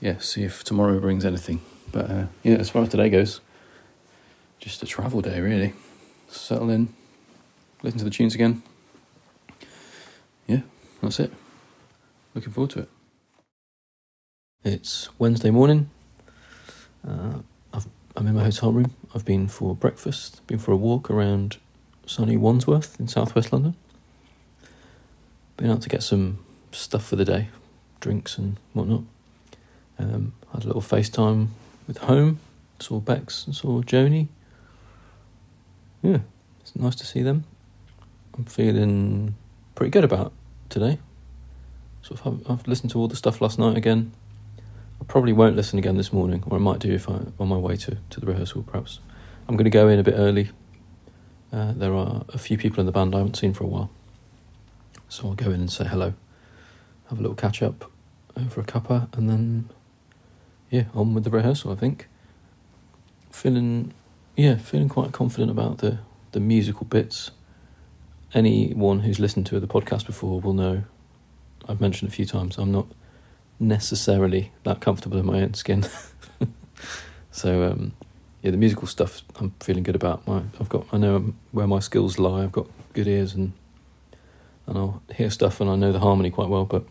yeah, 0.00 0.18
see 0.18 0.44
if 0.44 0.64
tomorrow 0.64 0.98
brings 0.98 1.26
anything. 1.26 1.60
But 1.92 2.10
uh, 2.10 2.26
yeah, 2.42 2.56
as 2.56 2.70
far 2.70 2.82
as 2.82 2.88
today 2.88 3.10
goes, 3.10 3.40
just 4.58 4.82
a 4.82 4.86
travel 4.86 5.20
day 5.20 5.40
really. 5.40 5.74
Settle 6.28 6.70
in, 6.70 6.94
listen 7.82 7.98
to 7.98 8.04
the 8.04 8.10
tunes 8.10 8.34
again. 8.34 8.62
That's 11.02 11.20
it. 11.20 11.32
Looking 12.34 12.52
forward 12.52 12.70
to 12.70 12.80
it. 12.80 12.88
It's 14.64 15.08
Wednesday 15.18 15.50
morning. 15.50 15.90
Uh, 17.06 17.38
i 17.72 17.80
am 18.16 18.26
in 18.26 18.34
my 18.34 18.42
hotel 18.42 18.72
room. 18.72 18.92
I've 19.14 19.24
been 19.24 19.46
for 19.46 19.76
breakfast, 19.76 20.44
been 20.48 20.58
for 20.58 20.72
a 20.72 20.76
walk 20.76 21.08
around 21.08 21.58
sunny 22.04 22.36
Wandsworth 22.36 22.98
in 22.98 23.06
southwest 23.06 23.52
London. 23.52 23.76
Been 25.56 25.70
out 25.70 25.82
to 25.82 25.88
get 25.88 26.02
some 26.02 26.38
stuff 26.72 27.06
for 27.06 27.14
the 27.14 27.24
day, 27.24 27.48
drinks 28.00 28.36
and 28.36 28.56
whatnot. 28.72 29.04
Um, 30.00 30.32
had 30.52 30.64
a 30.64 30.66
little 30.66 30.82
FaceTime 30.82 31.48
with 31.86 31.98
home, 31.98 32.40
saw 32.80 32.98
Bex 32.98 33.46
and 33.46 33.54
saw 33.54 33.82
Joni. 33.82 34.26
Yeah, 36.02 36.18
it's 36.60 36.74
nice 36.74 36.96
to 36.96 37.06
see 37.06 37.22
them. 37.22 37.44
I'm 38.36 38.46
feeling 38.46 39.36
pretty 39.76 39.90
good 39.90 40.04
about 40.04 40.32
today. 40.68 40.98
Sort 42.02 42.24
of, 42.24 42.50
I've 42.50 42.66
listened 42.66 42.90
to 42.92 42.98
all 42.98 43.08
the 43.08 43.16
stuff 43.16 43.40
last 43.40 43.58
night 43.58 43.76
again. 43.76 44.12
I 45.00 45.04
probably 45.04 45.32
won't 45.32 45.56
listen 45.56 45.78
again 45.78 45.96
this 45.96 46.12
morning, 46.12 46.42
or 46.46 46.56
I 46.56 46.60
might 46.60 46.80
do 46.80 46.92
if 46.92 47.08
I'm 47.08 47.32
on 47.38 47.48
my 47.48 47.56
way 47.56 47.76
to, 47.76 47.98
to 48.10 48.20
the 48.20 48.26
rehearsal, 48.26 48.62
perhaps. 48.62 49.00
I'm 49.48 49.56
going 49.56 49.64
to 49.64 49.70
go 49.70 49.88
in 49.88 49.98
a 49.98 50.02
bit 50.02 50.14
early. 50.16 50.50
Uh, 51.52 51.72
there 51.72 51.94
are 51.94 52.24
a 52.28 52.38
few 52.38 52.58
people 52.58 52.80
in 52.80 52.86
the 52.86 52.92
band 52.92 53.14
I 53.14 53.18
haven't 53.18 53.36
seen 53.36 53.54
for 53.54 53.64
a 53.64 53.66
while. 53.66 53.90
So 55.08 55.28
I'll 55.28 55.34
go 55.34 55.46
in 55.46 55.60
and 55.60 55.70
say 55.70 55.84
hello, 55.84 56.14
have 57.08 57.18
a 57.18 57.22
little 57.22 57.36
catch 57.36 57.62
up 57.62 57.90
over 58.36 58.60
a 58.60 58.64
cuppa, 58.64 59.12
and 59.16 59.28
then, 59.28 59.70
yeah, 60.70 60.84
on 60.94 61.14
with 61.14 61.24
the 61.24 61.30
rehearsal, 61.30 61.72
I 61.72 61.76
think. 61.76 62.08
Feeling, 63.30 63.94
yeah, 64.36 64.56
feeling 64.56 64.88
quite 64.88 65.12
confident 65.12 65.50
about 65.50 65.78
the, 65.78 65.98
the 66.32 66.40
musical 66.40 66.84
bits. 66.86 67.30
Anyone 68.34 69.00
who's 69.00 69.18
listened 69.18 69.46
to 69.46 69.60
the 69.60 69.66
podcast 69.66 70.06
before 70.06 70.40
will 70.40 70.52
know 70.52 70.84
I've 71.68 71.80
mentioned 71.80 72.10
a 72.10 72.14
few 72.14 72.26
times 72.26 72.58
I'm 72.58 72.72
not 72.72 72.86
necessarily 73.58 74.52
that 74.64 74.80
comfortable 74.80 75.18
in 75.18 75.26
my 75.26 75.40
own 75.40 75.54
skin. 75.54 75.86
so 77.30 77.64
um, 77.64 77.92
yeah, 78.42 78.50
the 78.50 78.56
musical 78.56 78.86
stuff 78.86 79.22
I'm 79.38 79.54
feeling 79.60 79.82
good 79.82 79.96
about. 79.96 80.26
My, 80.26 80.42
I've 80.60 80.68
got, 80.68 80.86
I 80.92 80.98
know 80.98 81.34
where 81.52 81.66
my 81.66 81.80
skills 81.80 82.18
lie. 82.18 82.42
I've 82.42 82.52
got 82.52 82.66
good 82.92 83.06
ears 83.06 83.34
and 83.34 83.52
and 84.66 84.76
I'll 84.76 85.02
hear 85.14 85.30
stuff 85.30 85.60
and 85.62 85.70
I 85.70 85.76
know 85.76 85.92
the 85.92 86.00
harmony 86.00 86.30
quite 86.30 86.48
well. 86.48 86.66
But 86.66 86.84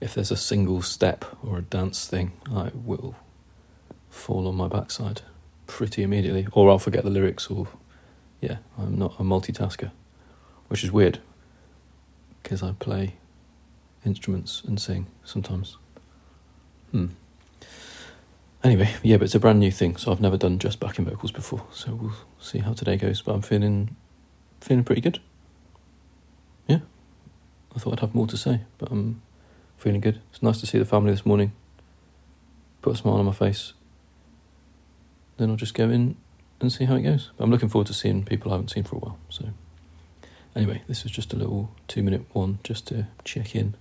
if 0.00 0.14
there's 0.14 0.30
a 0.30 0.36
single 0.36 0.82
step 0.82 1.24
or 1.42 1.58
a 1.58 1.62
dance 1.62 2.06
thing, 2.06 2.32
I 2.50 2.70
will 2.74 3.14
fall 4.10 4.48
on 4.48 4.56
my 4.56 4.66
backside 4.66 5.20
pretty 5.66 6.02
immediately, 6.02 6.46
or 6.52 6.70
I'll 6.70 6.78
forget 6.78 7.04
the 7.04 7.10
lyrics, 7.10 7.48
or 7.48 7.68
yeah, 8.40 8.58
I'm 8.78 8.98
not 8.98 9.14
a 9.18 9.22
multitasker, 9.22 9.90
which 10.68 10.84
is 10.84 10.90
weird 10.90 11.20
because 12.42 12.62
I 12.62 12.72
play 12.72 13.14
instruments 14.04 14.62
and 14.66 14.80
sing 14.80 15.06
sometimes. 15.24 15.76
Hmm. 16.92 17.08
Anyway, 18.62 18.94
yeah, 19.02 19.16
but 19.16 19.24
it's 19.24 19.34
a 19.34 19.40
brand 19.40 19.60
new 19.60 19.70
thing, 19.70 19.96
so 19.96 20.10
I've 20.10 20.20
never 20.20 20.36
done 20.36 20.58
just 20.58 20.80
backing 20.80 21.04
vocals 21.04 21.32
before, 21.32 21.64
so 21.70 21.94
we'll 21.94 22.12
see 22.40 22.58
how 22.58 22.72
today 22.72 22.96
goes. 22.96 23.22
But 23.22 23.34
I'm 23.34 23.42
feeling 23.42 23.94
feeling 24.60 24.84
pretty 24.84 25.00
good. 25.00 25.20
Yeah, 26.66 26.80
I 27.74 27.78
thought 27.78 27.92
I'd 27.92 28.00
have 28.00 28.14
more 28.14 28.26
to 28.26 28.36
say, 28.36 28.62
but 28.78 28.90
I'm 28.90 29.22
feeling 29.76 30.00
good. 30.00 30.20
It's 30.30 30.42
nice 30.42 30.58
to 30.60 30.66
see 30.66 30.78
the 30.78 30.84
family 30.84 31.12
this 31.12 31.26
morning. 31.26 31.52
Put 32.82 32.94
a 32.94 32.96
smile 32.96 33.16
on 33.16 33.26
my 33.26 33.32
face. 33.32 33.72
Then 35.36 35.50
I'll 35.50 35.56
just 35.56 35.74
go 35.74 35.90
in 35.90 36.16
and 36.60 36.72
see 36.72 36.84
how 36.84 36.96
it 36.96 37.02
goes. 37.02 37.30
But 37.36 37.44
I'm 37.44 37.50
looking 37.50 37.68
forward 37.68 37.86
to 37.88 37.94
seeing 37.94 38.24
people 38.24 38.50
I 38.50 38.54
haven't 38.54 38.70
seen 38.70 38.84
for 38.84 38.96
a 38.96 38.98
while. 38.98 39.18
So, 39.28 39.44
anyway, 40.56 40.82
this 40.88 41.02
was 41.04 41.12
just 41.12 41.32
a 41.32 41.36
little 41.36 41.70
two 41.86 42.02
minute 42.02 42.24
one 42.32 42.58
just 42.64 42.88
to 42.88 43.06
check 43.24 43.54
in, 43.54 43.74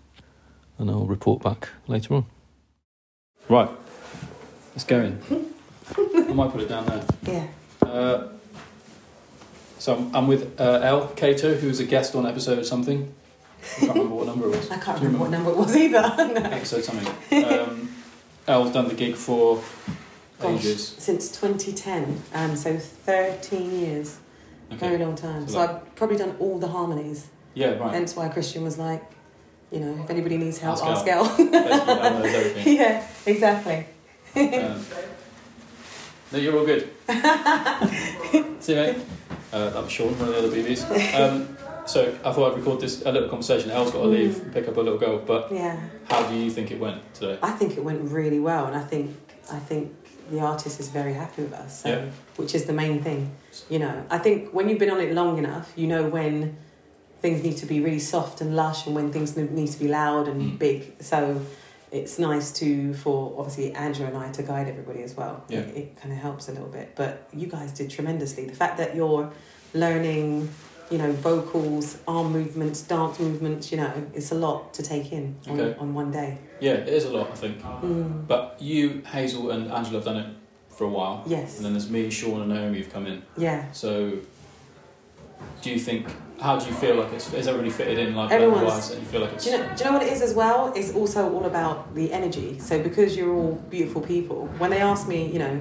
and 0.77 0.91
I'll 0.91 1.05
report 1.05 1.41
back 1.41 1.69
later 1.87 2.13
on. 2.13 2.25
Right, 3.49 3.69
let's 4.73 4.83
go 4.83 4.99
in. 5.01 5.19
I 6.15 6.33
might 6.33 6.51
put 6.51 6.61
it 6.61 6.69
down 6.69 6.85
there. 6.85 7.03
Yeah. 7.23 7.87
Uh, 7.87 8.27
so 9.79 9.95
I'm, 9.95 10.15
I'm 10.15 10.27
with 10.27 10.59
uh, 10.59 10.79
El 10.83 11.07
Cato, 11.09 11.55
who 11.55 11.67
was 11.67 11.79
a 11.79 11.85
guest 11.85 12.15
on 12.15 12.25
episode 12.25 12.65
something. 12.65 13.13
I 13.61 13.79
can't 13.79 13.93
remember 13.93 14.15
what 14.15 14.25
number 14.27 14.45
it 14.47 14.49
was. 14.55 14.69
I 14.71 14.77
can't 14.77 14.97
Do 14.99 15.05
you 15.05 15.11
remember 15.11 15.19
what 15.25 15.31
number 15.31 15.51
it 15.51 15.57
was 15.57 15.75
either. 15.75 16.01
no. 16.01 16.33
Episode 16.51 16.83
something. 16.83 17.43
Um, 17.45 17.89
El's 18.47 18.71
done 18.71 18.87
the 18.87 18.93
gig 18.93 19.15
for 19.15 19.61
Gosh, 20.39 20.59
ages. 20.59 20.87
since 20.99 21.29
2010, 21.39 22.21
um, 22.33 22.55
so 22.55 22.77
13 22.77 23.79
years, 23.79 24.17
very 24.71 24.97
long 24.97 25.15
time. 25.15 25.47
So 25.47 25.53
So 25.53 25.59
I've 25.59 25.95
probably 25.95 26.17
done 26.17 26.35
all 26.39 26.59
the 26.59 26.67
harmonies. 26.67 27.27
Yeah, 27.53 27.75
right. 27.75 27.93
Hence 27.93 28.15
why 28.15 28.27
Christian 28.29 28.63
was 28.63 28.77
like, 28.77 29.03
you 29.71 29.79
know, 29.79 30.03
if 30.03 30.09
anybody 30.09 30.37
needs 30.37 30.57
help, 30.57 30.77
Ask 30.83 30.85
ask 30.85 31.07
El. 31.07 31.25
El. 31.25 31.37
Basically, 31.37 31.59
El 31.59 32.19
knows 32.19 32.33
everything. 32.35 32.75
yeah, 32.77 33.07
exactly. 33.25 33.85
Um, 34.35 34.85
no, 36.31 36.39
you're 36.39 36.57
all 36.57 36.65
good. 36.65 36.89
See 38.61 38.73
you, 38.73 38.79
mate. 38.79 38.97
Uh, 39.53 39.69
that 39.69 39.83
was 39.83 39.91
Sean, 39.91 40.17
one 40.19 40.27
of 40.29 40.35
the 40.35 40.39
other 40.39 40.49
BVs. 40.49 41.19
Um, 41.19 41.57
so 41.85 42.13
I 42.25 42.31
thought 42.33 42.51
I'd 42.53 42.57
record 42.57 42.81
this 42.81 43.03
a 43.05 43.11
little 43.11 43.29
conversation. 43.29 43.69
El's 43.71 43.91
got 43.91 44.01
to 44.01 44.07
leave, 44.07 44.33
Mm. 44.35 44.53
pick 44.53 44.67
up 44.67 44.75
a 44.75 44.81
little 44.81 44.97
girl. 44.99 45.19
But 45.19 45.51
Yeah, 45.51 45.79
how 46.09 46.27
do 46.27 46.35
you 46.35 46.49
think 46.49 46.71
it 46.71 46.79
went 46.79 47.13
today? 47.13 47.37
I 47.41 47.51
think 47.51 47.77
it 47.77 47.83
went 47.83 48.11
really 48.11 48.39
well, 48.39 48.65
and 48.65 48.75
I 48.75 48.81
think 48.81 49.15
I 49.51 49.59
think 49.59 49.93
the 50.29 50.39
artist 50.39 50.79
is 50.79 50.89
very 50.89 51.13
happy 51.13 51.43
with 51.43 51.53
us, 51.53 51.81
so, 51.83 51.89
Yeah. 51.89 52.05
which 52.37 52.53
is 52.55 52.65
the 52.65 52.73
main 52.73 53.01
thing. 53.03 53.31
You 53.69 53.79
know, 53.79 54.03
I 54.09 54.17
think 54.17 54.51
when 54.53 54.67
you've 54.69 54.79
been 54.79 54.89
on 54.91 54.99
it 55.01 55.13
long 55.13 55.37
enough, 55.37 55.71
you 55.75 55.87
know 55.87 56.07
when 56.09 56.57
things 57.21 57.43
need 57.43 57.57
to 57.57 57.65
be 57.65 57.79
really 57.79 57.99
soft 57.99 58.41
and 58.41 58.55
lush, 58.55 58.85
and 58.85 58.95
when 58.95 59.11
things 59.11 59.35
need 59.37 59.71
to 59.71 59.79
be 59.79 59.87
loud 59.87 60.27
and 60.27 60.41
Mm. 60.41 60.59
big. 60.59 60.93
So 61.01 61.41
it's 61.91 62.19
nice 62.19 62.51
to 62.53 62.93
for 62.93 63.33
obviously 63.37 63.71
Andrew 63.73 64.05
and 64.05 64.17
I 64.17 64.31
to 64.31 64.43
guide 64.43 64.67
everybody 64.67 65.01
as 65.03 65.15
well. 65.15 65.43
Yeah. 65.47 65.59
It, 65.59 65.77
it 65.77 66.01
kind 66.01 66.11
of 66.13 66.19
helps 66.19 66.47
a 66.49 66.51
little 66.51 66.67
bit, 66.67 66.91
but 66.95 67.27
you 67.33 67.47
guys 67.47 67.71
did 67.71 67.89
tremendously. 67.89 68.45
The 68.45 68.55
fact 68.55 68.77
that 68.77 68.95
you're 68.95 69.31
learning. 69.73 70.49
You 70.91 70.99
know, 70.99 71.11
vocals, 71.13 71.97
arm 72.07 72.31
movements, 72.31 72.81
dance 72.83 73.19
movements, 73.19 73.71
you 73.71 73.77
know, 73.77 73.91
it's 74.13 74.31
a 74.31 74.35
lot 74.35 74.73
to 74.75 74.83
take 74.83 75.11
in 75.11 75.35
on, 75.47 75.59
Okay. 75.59 75.79
on 75.79 75.93
one 75.95 76.11
day. 76.11 76.37
Yeah, 76.59 76.73
it 76.73 76.87
is 76.89 77.05
a 77.05 77.09
lot, 77.11 77.31
I 77.31 77.35
think. 77.35 77.59
Mm. 77.61 78.27
But 78.27 78.57
you, 78.59 79.01
Hazel, 79.07 79.49
and 79.49 79.71
Angela 79.71 79.95
have 79.97 80.05
done 80.05 80.17
it 80.17 80.27
for 80.69 80.83
a 80.83 80.89
while. 80.89 81.23
Yes. 81.25 81.57
And 81.57 81.65
then 81.65 81.73
there's 81.73 81.89
me, 81.89 82.09
Sean, 82.11 82.41
and 82.41 82.49
Naomi 82.49 82.77
who've 82.77 82.93
come 82.93 83.07
in. 83.07 83.23
Yeah. 83.35 83.71
So, 83.71 84.11
do 85.63 85.69
you 85.71 85.79
think? 85.79 86.07
How 86.39 86.59
do 86.59 86.67
you 86.67 86.73
feel 86.73 86.95
like 86.95 87.13
it's? 87.13 87.33
Is 87.33 87.47
everybody 87.47 87.71
fitted 87.71 87.97
in 87.97 88.13
like 88.13 88.29
Everyone's- 88.29 88.91
And 88.91 88.99
you 88.99 89.07
feel 89.07 89.21
like 89.21 89.33
it's 89.33 89.45
Do 89.45 89.51
you, 89.51 89.57
know, 89.57 89.63
do 89.75 89.83
you 89.83 89.85
know 89.85 89.93
what 89.97 90.03
it 90.05 90.11
is 90.11 90.21
as 90.21 90.33
well? 90.33 90.71
It's 90.75 90.93
also 90.93 91.33
all 91.33 91.45
about 91.45 91.95
the 91.95 92.11
energy. 92.11 92.59
So 92.59 92.83
because 92.83 93.15
you're 93.17 93.33
all 93.33 93.53
beautiful 93.69 94.01
people, 94.01 94.47
when 94.59 94.69
they 94.69 94.81
ask 94.81 95.07
me, 95.07 95.31
you 95.31 95.39
know, 95.39 95.59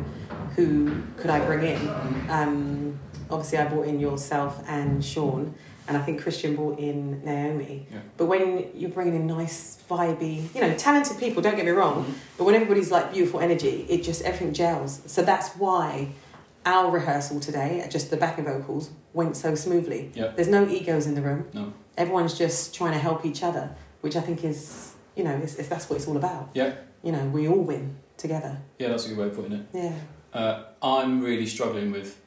who 0.56 0.90
could 1.16 1.30
I 1.30 1.38
bring 1.46 1.62
in? 1.64 1.90
Um, 2.28 2.98
obviously, 3.30 3.58
I 3.58 3.66
brought 3.66 3.86
in 3.86 4.00
yourself 4.00 4.62
and 4.66 5.04
Sean, 5.04 5.54
and 5.86 5.96
I 5.96 6.02
think 6.02 6.22
Christian 6.22 6.56
brought 6.56 6.78
in 6.78 7.22
Naomi. 7.24 7.86
Yeah. 7.90 7.98
But 8.16 8.26
when 8.26 8.70
you're 8.74 8.90
bringing 8.90 9.14
in 9.14 9.26
nice, 9.26 9.82
vibey, 9.88 10.54
you 10.54 10.60
know, 10.60 10.74
talented 10.76 11.18
people, 11.18 11.42
don't 11.42 11.56
get 11.56 11.64
me 11.64 11.72
wrong, 11.72 12.14
but 12.38 12.44
when 12.44 12.54
everybody's 12.54 12.90
like 12.90 13.12
beautiful 13.12 13.40
energy, 13.40 13.86
it 13.88 14.02
just 14.02 14.22
everything 14.22 14.54
gels. 14.54 15.02
So 15.06 15.22
that's 15.22 15.50
why 15.56 16.08
our 16.64 16.90
rehearsal 16.90 17.40
today, 17.40 17.86
just 17.90 18.10
the 18.10 18.16
backing 18.16 18.44
vocals, 18.44 18.90
went 19.12 19.36
so 19.36 19.54
smoothly. 19.54 20.10
Yeah. 20.14 20.28
There's 20.28 20.48
no 20.48 20.66
egos 20.66 21.06
in 21.06 21.14
the 21.14 21.22
room. 21.22 21.48
No. 21.52 21.74
Everyone's 21.98 22.36
just 22.36 22.74
trying 22.74 22.92
to 22.92 22.98
help 22.98 23.26
each 23.26 23.42
other, 23.42 23.74
which 24.00 24.16
I 24.16 24.20
think 24.20 24.42
is, 24.42 24.94
you 25.14 25.24
know, 25.24 25.36
it's, 25.42 25.56
it's, 25.56 25.68
that's 25.68 25.90
what 25.90 25.96
it's 25.96 26.08
all 26.08 26.16
about. 26.16 26.50
Yeah. 26.54 26.74
You 27.02 27.12
know, 27.12 27.26
we 27.26 27.46
all 27.46 27.60
win 27.60 27.96
together. 28.16 28.58
Yeah, 28.78 28.88
that's 28.88 29.04
a 29.04 29.10
good 29.10 29.18
way 29.18 29.26
of 29.26 29.36
putting 29.36 29.52
it. 29.52 29.66
Yeah. 29.74 29.94
Uh, 30.32 30.64
I'm 30.82 31.20
really 31.20 31.46
struggling 31.46 31.92
with 31.92 32.18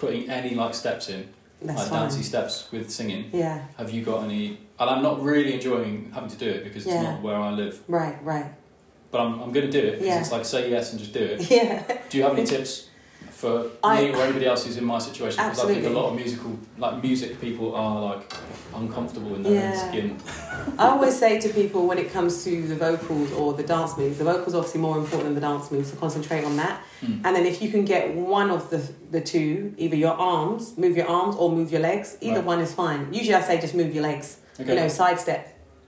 putting 0.00 0.28
any 0.28 0.54
like 0.54 0.74
steps 0.74 1.08
in, 1.08 1.28
That's 1.62 1.78
like 1.82 1.88
fine. 1.90 2.00
dancey 2.08 2.22
steps 2.22 2.66
with 2.72 2.90
singing. 2.90 3.30
Yeah. 3.32 3.66
Have 3.76 3.90
you 3.90 4.02
got 4.02 4.24
any? 4.24 4.58
And 4.80 4.90
I'm 4.90 5.02
not 5.02 5.22
really 5.22 5.52
enjoying 5.54 6.10
having 6.12 6.30
to 6.30 6.36
do 6.36 6.48
it 6.48 6.64
because 6.64 6.84
it's 6.86 6.94
Yeah. 6.94 7.02
not 7.02 7.22
where 7.22 7.36
I 7.36 7.50
live. 7.50 7.80
Right. 7.86 8.16
Right. 8.24 8.46
But 9.12 9.20
I'm, 9.20 9.40
I'm 9.42 9.52
going 9.52 9.70
to 9.70 9.72
do 9.72 9.86
it 9.86 9.90
because 9.92 10.06
Yeah. 10.06 10.20
it's 10.20 10.32
like 10.32 10.44
say 10.44 10.70
yes 10.70 10.92
and 10.92 11.00
just 11.00 11.12
do 11.12 11.20
it. 11.22 11.50
Yeah. 11.50 11.82
Do 12.08 12.16
you 12.18 12.24
have 12.24 12.32
any 12.36 12.46
tips 12.54 12.88
for 13.40 13.70
I- 13.82 14.02
me 14.04 14.10
or 14.14 14.22
anybody 14.22 14.46
else 14.46 14.66
who's 14.66 14.76
in 14.76 14.84
my 14.84 14.98
situation? 14.98 15.42
Because 15.42 15.64
I 15.64 15.66
think 15.72 15.86
a 15.86 15.88
lot 15.90 16.10
of 16.10 16.14
musical, 16.16 16.58
like 16.78 17.02
music 17.02 17.40
people, 17.40 17.74
are 17.74 18.00
like 18.10 18.32
uncomfortable 18.74 19.34
in 19.34 19.42
their 19.42 19.54
Yeah. 19.54 19.72
own 19.82 19.88
skin. 19.88 20.16
I 20.78 20.88
always 20.88 21.18
say 21.18 21.40
to 21.40 21.48
people 21.48 21.86
when 21.86 21.98
it 21.98 22.12
comes 22.12 22.44
to 22.44 22.50
the 22.66 22.76
vocals 22.76 23.32
or 23.32 23.54
the 23.54 23.62
dance 23.62 23.96
moves, 23.96 24.18
the 24.18 24.24
vocals 24.24 24.54
obviously 24.54 24.80
more 24.80 24.98
important 24.98 25.24
than 25.28 25.34
the 25.34 25.40
dance 25.40 25.70
moves, 25.70 25.90
so 25.90 25.96
concentrate 25.96 26.44
on 26.44 26.56
that. 26.56 26.80
Mm. 27.02 27.20
And 27.24 27.34
then 27.36 27.46
if 27.46 27.62
you 27.62 27.70
can 27.70 27.84
get 27.84 28.14
one 28.14 28.50
of 28.50 28.68
the 28.70 28.80
the 29.10 29.20
two, 29.20 29.74
either 29.78 29.96
your 29.96 30.12
arms, 30.14 30.76
move 30.76 30.96
your 30.96 31.08
arms, 31.08 31.34
or 31.36 31.50
move 31.50 31.72
your 31.72 31.80
legs, 31.80 32.16
either 32.20 32.36
Right. 32.36 32.44
one 32.52 32.60
is 32.60 32.72
fine. 32.72 33.08
Usually 33.10 33.34
I 33.34 33.40
say 33.40 33.58
just 33.58 33.74
move 33.74 33.92
your 33.94 34.04
legs. 34.04 34.36
Okay. 34.60 34.74
you 34.74 34.78
know, 34.80 34.88
sidestep, 34.88 35.42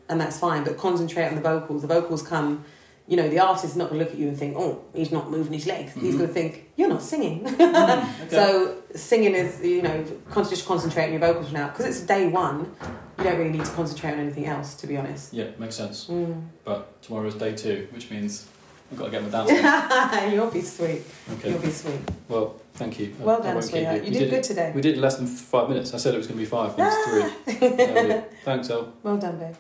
and 0.09 0.19
that's 0.19 0.39
fine. 0.39 0.65
But 0.65 0.79
concentrate 0.79 1.27
on 1.27 1.35
the 1.35 1.43
vocals. 1.43 1.83
The 1.83 1.89
vocals 1.89 2.23
come, 2.23 2.65
you 3.09 3.17
know, 3.17 3.29
the 3.29 3.39
artist 3.41 3.65
is 3.65 3.77
not 3.77 3.89
going 3.91 3.99
to 3.99 4.05
look 4.05 4.13
at 4.15 4.19
you 4.19 4.29
and 4.29 4.37
think, 4.39 4.55
oh, 4.57 4.81
he's 4.95 5.11
not 5.13 5.31
moving 5.31 5.53
his 5.53 5.67
legs. 5.67 5.93
He's 5.95 6.15
Mhm. 6.15 6.19
going 6.19 6.29
to 6.29 6.35
think, 6.35 6.71
you're 6.77 6.89
not 6.89 7.03
singing. 7.03 7.45
Mm, 7.45 8.21
okay. 8.27 8.29
So 8.31 8.77
singing 8.95 9.35
is, 9.35 9.61
you 9.65 9.83
know, 9.83 10.05
just 10.35 10.67
concentrate 10.67 11.07
on 11.07 11.11
your 11.13 11.21
vocals 11.21 11.53
now. 11.53 11.69
Because 11.69 11.87
it's 11.87 12.01
day 12.01 12.29
one, 12.29 12.75
you 13.19 13.25
don't 13.25 13.39
really 13.39 13.51
need 13.51 13.65
to 13.65 13.71
concentrate 13.73 14.13
on 14.13 14.21
anything 14.21 14.47
else, 14.47 14.75
to 14.77 14.87
be 14.87 14.97
honest. 14.97 15.33
yeah, 15.35 15.47
makes 15.59 15.75
sense. 15.77 16.07
Mm. 16.07 16.43
But 16.65 16.95
is 17.27 17.35
day 17.35 17.55
two, 17.55 17.89
which 17.91 18.11
means 18.11 18.47
I've 18.91 18.99
got 18.99 19.05
to 19.07 19.11
get 19.11 19.23
my 19.23 19.29
dance. 19.31 20.33
You'll 20.35 20.51
be 20.51 20.61
sweet. 20.63 21.03
Okay. 21.35 21.51
You'll 21.51 21.59
be 21.61 21.71
sweet. 21.71 22.01
Well, 22.29 22.61
thank 22.75 23.01
you. 23.01 23.15
Well 23.19 23.41
I 23.41 23.45
done, 23.45 23.55
won't 23.55 23.65
keep 23.67 23.71
sweetheart. 23.73 24.05
You 24.05 24.11
We 24.13 24.19
did 24.19 24.31
good 24.31 24.43
today. 24.45 24.73
We 24.75 24.81
did 24.83 24.99
less 24.99 25.17
than 25.17 25.27
five 25.27 25.69
minutes. 25.69 25.93
I 25.95 25.97
said 25.97 26.15
it 26.15 26.19
was 26.19 26.27
going 26.27 26.39
to 26.39 26.45
be 26.45 26.49
five. 26.49 26.79
and 26.79 26.89
It's 26.89 27.59
three. 27.59 27.69
Lovely. 27.69 28.23
Thanks, 28.45 28.71
El. 28.71 28.93
Well 29.03 29.17
done, 29.17 29.39
babe. 29.39 29.55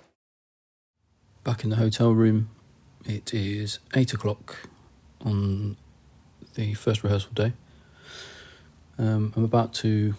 Back 1.44 1.64
in 1.64 1.70
the 1.70 1.76
hotel 1.76 2.12
room. 2.12 2.50
It 3.06 3.34
is 3.34 3.80
eight 3.94 4.12
o'clock 4.12 4.68
on 5.24 5.76
the 6.54 6.74
first 6.74 7.02
rehearsal 7.02 7.32
day. 7.34 7.52
Um, 8.98 9.32
I'm 9.36 9.44
about 9.44 9.74
to 9.74 10.14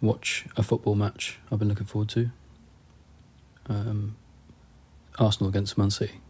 watch 0.00 0.46
a 0.56 0.62
football 0.62 0.94
match 0.94 1.38
I've 1.52 1.58
been 1.58 1.68
looking 1.68 1.86
forward 1.86 2.08
to. 2.10 2.30
Um, 3.68 4.16
Arsenal 5.18 5.50
against 5.50 5.76
Man 5.76 5.90
City. 5.90 6.20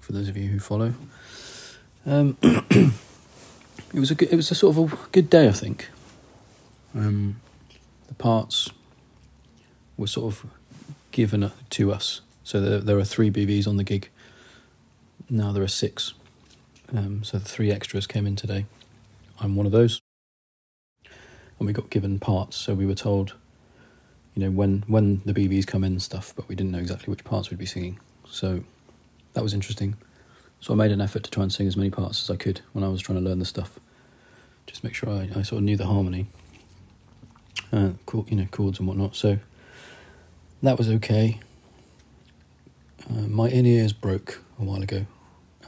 For 0.00 0.12
those 0.12 0.28
of 0.28 0.36
you 0.36 0.48
who 0.48 0.58
follow, 0.58 0.94
um, 2.04 2.36
it 2.42 2.90
was 3.94 4.10
a 4.10 4.16
good, 4.16 4.32
it 4.32 4.36
was 4.36 4.50
a 4.50 4.56
sort 4.56 4.76
of 4.76 4.92
a 4.92 4.96
good 5.12 5.30
day, 5.30 5.48
I 5.48 5.52
think. 5.52 5.88
Um, 6.94 7.40
the 8.08 8.14
parts 8.14 8.70
were 9.96 10.08
sort 10.08 10.34
of 10.34 10.46
given 11.12 11.52
to 11.70 11.92
us. 11.92 12.20
So 12.42 12.60
there, 12.60 12.80
there 12.80 12.98
are 12.98 13.04
three 13.04 13.30
BVs 13.30 13.68
on 13.68 13.76
the 13.76 13.84
gig. 13.84 14.10
Now 15.32 15.50
there 15.50 15.62
are 15.62 15.68
six. 15.68 16.12
Um, 16.94 17.24
so 17.24 17.38
the 17.38 17.46
three 17.46 17.70
extras 17.70 18.06
came 18.06 18.26
in 18.26 18.36
today. 18.36 18.66
I'm 19.40 19.56
one 19.56 19.64
of 19.64 19.72
those. 19.72 19.98
And 21.06 21.66
we 21.66 21.72
got 21.72 21.88
given 21.88 22.18
parts. 22.18 22.54
So 22.58 22.74
we 22.74 22.84
were 22.84 22.94
told, 22.94 23.32
you 24.34 24.44
know, 24.44 24.50
when, 24.50 24.84
when 24.88 25.22
the 25.24 25.32
BVs 25.32 25.66
come 25.66 25.84
in 25.84 25.92
and 25.92 26.02
stuff, 26.02 26.34
but 26.36 26.50
we 26.50 26.54
didn't 26.54 26.70
know 26.70 26.80
exactly 26.80 27.10
which 27.10 27.24
parts 27.24 27.48
we'd 27.48 27.58
be 27.58 27.64
singing. 27.64 27.98
So 28.28 28.62
that 29.32 29.42
was 29.42 29.54
interesting. 29.54 29.96
So 30.60 30.74
I 30.74 30.76
made 30.76 30.92
an 30.92 31.00
effort 31.00 31.22
to 31.22 31.30
try 31.30 31.42
and 31.44 31.50
sing 31.50 31.66
as 31.66 31.78
many 31.78 31.88
parts 31.88 32.22
as 32.22 32.28
I 32.28 32.36
could 32.36 32.60
when 32.74 32.84
I 32.84 32.88
was 32.88 33.00
trying 33.00 33.16
to 33.18 33.24
learn 33.24 33.38
the 33.38 33.46
stuff. 33.46 33.80
just 34.66 34.84
make 34.84 34.94
sure 34.94 35.08
I, 35.08 35.30
I 35.34 35.40
sort 35.40 35.60
of 35.60 35.62
knew 35.62 35.78
the 35.78 35.86
harmony, 35.86 36.26
uh, 37.72 37.92
you 38.12 38.36
know, 38.36 38.46
chords 38.50 38.78
and 38.80 38.86
whatnot. 38.86 39.16
So 39.16 39.38
that 40.62 40.76
was 40.76 40.90
okay. 40.90 41.40
Uh, 43.08 43.22
my 43.28 43.48
in 43.48 43.64
ears 43.64 43.94
broke 43.94 44.42
a 44.60 44.64
while 44.64 44.82
ago, 44.82 45.06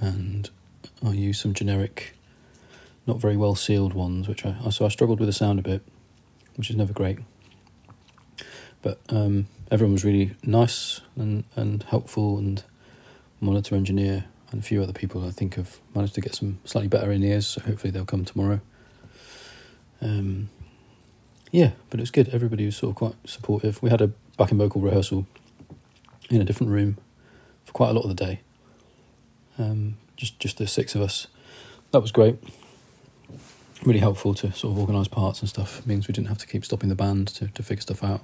and 0.00 0.50
I 1.04 1.12
used 1.12 1.40
some 1.40 1.54
generic, 1.54 2.16
not 3.06 3.18
very 3.18 3.36
well 3.36 3.54
sealed 3.54 3.94
ones, 3.94 4.28
which 4.28 4.44
I 4.44 4.56
so 4.70 4.86
I 4.86 4.88
struggled 4.88 5.20
with 5.20 5.28
the 5.28 5.32
sound 5.32 5.58
a 5.58 5.62
bit, 5.62 5.82
which 6.56 6.70
is 6.70 6.76
never 6.76 6.92
great. 6.92 7.18
But 8.82 9.00
um, 9.08 9.46
everyone 9.70 9.94
was 9.94 10.04
really 10.04 10.36
nice 10.42 11.00
and, 11.16 11.44
and 11.56 11.82
helpful, 11.84 12.38
and 12.38 12.62
monitor 13.40 13.74
engineer 13.74 14.26
and 14.50 14.62
a 14.62 14.64
few 14.64 14.82
other 14.82 14.92
people 14.92 15.26
I 15.26 15.30
think 15.30 15.54
have 15.56 15.78
managed 15.94 16.14
to 16.14 16.20
get 16.20 16.34
some 16.34 16.58
slightly 16.64 16.88
better 16.88 17.10
in 17.10 17.22
ears. 17.22 17.46
So 17.46 17.60
hopefully 17.60 17.90
they'll 17.90 18.04
come 18.04 18.24
tomorrow. 18.24 18.60
Um, 20.00 20.48
yeah, 21.50 21.72
but 21.90 21.98
it 21.98 22.02
was 22.02 22.10
good. 22.10 22.28
Everybody 22.28 22.66
was 22.66 22.76
sort 22.76 22.90
of 22.90 22.96
quite 22.96 23.14
supportive. 23.24 23.82
We 23.82 23.90
had 23.90 24.00
a 24.00 24.08
backing 24.36 24.58
vocal 24.58 24.80
rehearsal 24.80 25.26
in 26.30 26.40
a 26.40 26.44
different 26.44 26.72
room 26.72 26.98
for 27.64 27.72
quite 27.72 27.90
a 27.90 27.92
lot 27.92 28.02
of 28.02 28.08
the 28.08 28.14
day. 28.14 28.40
Um, 29.58 29.96
just 30.16 30.38
just 30.38 30.58
the 30.58 30.66
six 30.66 30.94
of 30.94 31.02
us. 31.02 31.26
That 31.92 32.00
was 32.00 32.12
great. 32.12 32.36
Really 33.84 34.00
helpful 34.00 34.34
to 34.34 34.52
sort 34.52 34.72
of 34.72 34.78
organise 34.78 35.08
parts 35.08 35.40
and 35.40 35.48
stuff. 35.48 35.80
It 35.80 35.86
means 35.86 36.08
we 36.08 36.12
didn't 36.12 36.28
have 36.28 36.38
to 36.38 36.46
keep 36.46 36.64
stopping 36.64 36.88
the 36.88 36.94
band 36.94 37.28
to, 37.28 37.48
to 37.48 37.62
figure 37.62 37.82
stuff 37.82 38.02
out. 38.02 38.22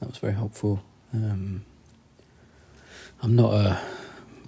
That 0.00 0.08
was 0.08 0.18
very 0.18 0.32
helpful. 0.34 0.82
Um, 1.12 1.64
I'm 3.22 3.36
not 3.36 3.52
a. 3.52 3.80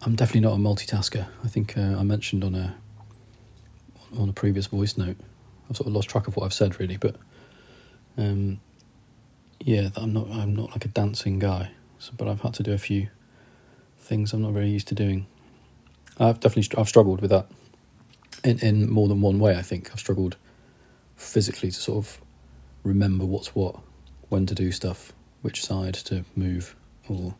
I'm 0.03 0.15
definitely 0.15 0.43
not 0.43 0.55
a 0.55 0.59
multitasker. 0.59 1.27
I 1.45 1.49
think 1.49 1.77
uh, 1.77 1.97
I 1.99 2.03
mentioned 2.03 2.45
on 2.45 2.55
a 2.55 2.77
on 4.19 4.29
a 4.29 4.33
previous 4.33 4.67
voice 4.67 4.97
note. 4.97 5.17
I've 5.69 5.77
sort 5.77 5.89
of 5.89 5.95
lost 5.95 6.09
track 6.09 6.29
of 6.29 6.37
what 6.37 6.45
I've 6.45 6.55
said 6.55 6.81
really, 6.81 6.97
but 6.97 7.17
um, 8.17 8.61
yeah, 9.61 9.91
I'm 9.97 10.13
not. 10.13 10.29
I'm 10.31 10.55
not 10.55 10.71
like 10.71 10.85
a 10.85 10.89
dancing 10.89 11.39
guy. 11.39 11.71
So, 11.99 12.13
but 12.17 12.29
I've 12.29 12.41
had 12.43 12.55
to 12.55 12.63
do 12.63 12.73
a 12.73 12.79
few 12.79 13.09
things 13.99 14.33
I'm 14.33 14.43
not 14.43 14.53
very 14.53 14.69
used 14.69 14.89
to 14.89 14.95
doing. 14.95 15.27
I've 16.19 16.41
definitely 16.41 16.79
I've 16.79 16.89
struggled 16.89 17.21
with 17.21 17.31
that 17.31 17.47
in 18.45 18.59
in 18.61 18.91
more 18.91 19.09
than 19.09 19.21
one 19.21 19.39
way. 19.39 19.57
I 19.57 19.63
think 19.63 19.91
I've 19.93 20.01
struggled 20.01 20.37
physically 21.17 21.71
to 21.71 21.77
sort 21.77 21.99
of 21.99 22.21
remember 22.85 23.25
what's 23.25 23.55
what, 23.55 23.77
when 24.29 24.47
to 24.47 24.55
do 24.55 24.73
stuff, 24.73 25.13
which 25.43 25.65
side 25.65 25.95
to 25.95 26.25
move, 26.37 26.77
or 27.09 27.35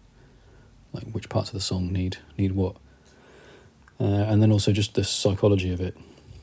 like 0.93 1.05
which 1.05 1.29
parts 1.29 1.51
of 1.51 1.55
the 1.55 1.61
song 1.61 1.93
need 1.93 2.19
need 2.37 2.53
what. 2.53 2.77
Uh, 4.01 4.05
and 4.05 4.41
then 4.41 4.53
also 4.53 4.71
just 4.73 4.95
the 4.95 5.03
psychology 5.03 5.73
of 5.73 5.81
it. 5.81 5.97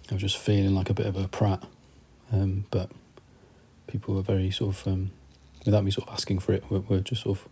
I 0.09 0.13
was 0.13 0.21
just 0.21 0.37
feeling 0.37 0.75
like 0.75 0.89
a 0.89 0.93
bit 0.93 1.05
of 1.05 1.15
a 1.15 1.27
prat, 1.27 1.63
um, 2.31 2.65
but 2.69 2.91
people 3.87 4.15
were 4.15 4.21
very 4.21 4.51
sort 4.51 4.75
of 4.75 4.87
um, 4.87 5.11
without 5.65 5.83
me 5.83 5.91
sort 5.91 6.07
of 6.07 6.13
asking 6.13 6.39
for 6.39 6.53
it, 6.53 6.69
were, 6.69 6.81
were 6.81 6.99
just 6.99 7.23
sort 7.23 7.39
of 7.39 7.47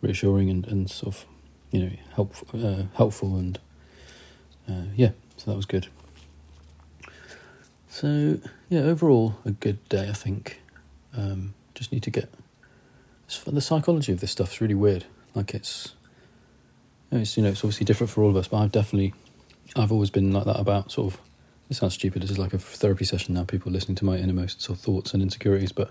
reassuring 0.00 0.50
and, 0.50 0.66
and 0.66 0.90
sort 0.90 1.14
of 1.14 1.26
you 1.70 1.80
know 1.80 1.90
helpful 2.14 2.66
uh, 2.66 2.84
helpful 2.94 3.36
and 3.36 3.58
uh, 4.68 4.84
yeah, 4.94 5.10
so 5.36 5.50
that 5.50 5.56
was 5.56 5.66
good. 5.66 5.88
So 7.88 8.38
yeah, 8.68 8.80
overall 8.80 9.36
a 9.44 9.52
good 9.52 9.86
day, 9.88 10.08
I 10.08 10.12
think. 10.12 10.60
Um, 11.16 11.54
just 11.74 11.92
need 11.92 12.02
to 12.02 12.10
get 12.10 12.30
the 13.46 13.60
psychology 13.60 14.12
of 14.12 14.20
this 14.20 14.30
stuff 14.30 14.52
is 14.52 14.60
really 14.60 14.74
weird. 14.74 15.04
Like 15.34 15.54
it's, 15.54 15.94
it's 17.10 17.36
you 17.36 17.42
know 17.42 17.50
it's 17.50 17.60
obviously 17.60 17.84
different 17.84 18.10
for 18.10 18.22
all 18.22 18.30
of 18.30 18.36
us, 18.36 18.48
but 18.48 18.58
I've 18.58 18.72
definitely, 18.72 19.14
I've 19.74 19.92
always 19.92 20.10
been 20.10 20.32
like 20.32 20.44
that 20.44 20.58
about 20.58 20.92
sort 20.92 21.14
of. 21.14 21.20
This 21.68 21.78
sounds 21.78 21.94
stupid. 21.94 22.22
This 22.22 22.30
is 22.30 22.38
like 22.38 22.54
a 22.54 22.58
therapy 22.58 23.04
session 23.04 23.34
now. 23.34 23.42
People 23.42 23.72
listening 23.72 23.96
to 23.96 24.04
my 24.04 24.16
innermost 24.16 24.62
sort 24.62 24.78
of 24.78 24.84
thoughts 24.84 25.12
and 25.14 25.20
insecurities, 25.20 25.72
but 25.72 25.90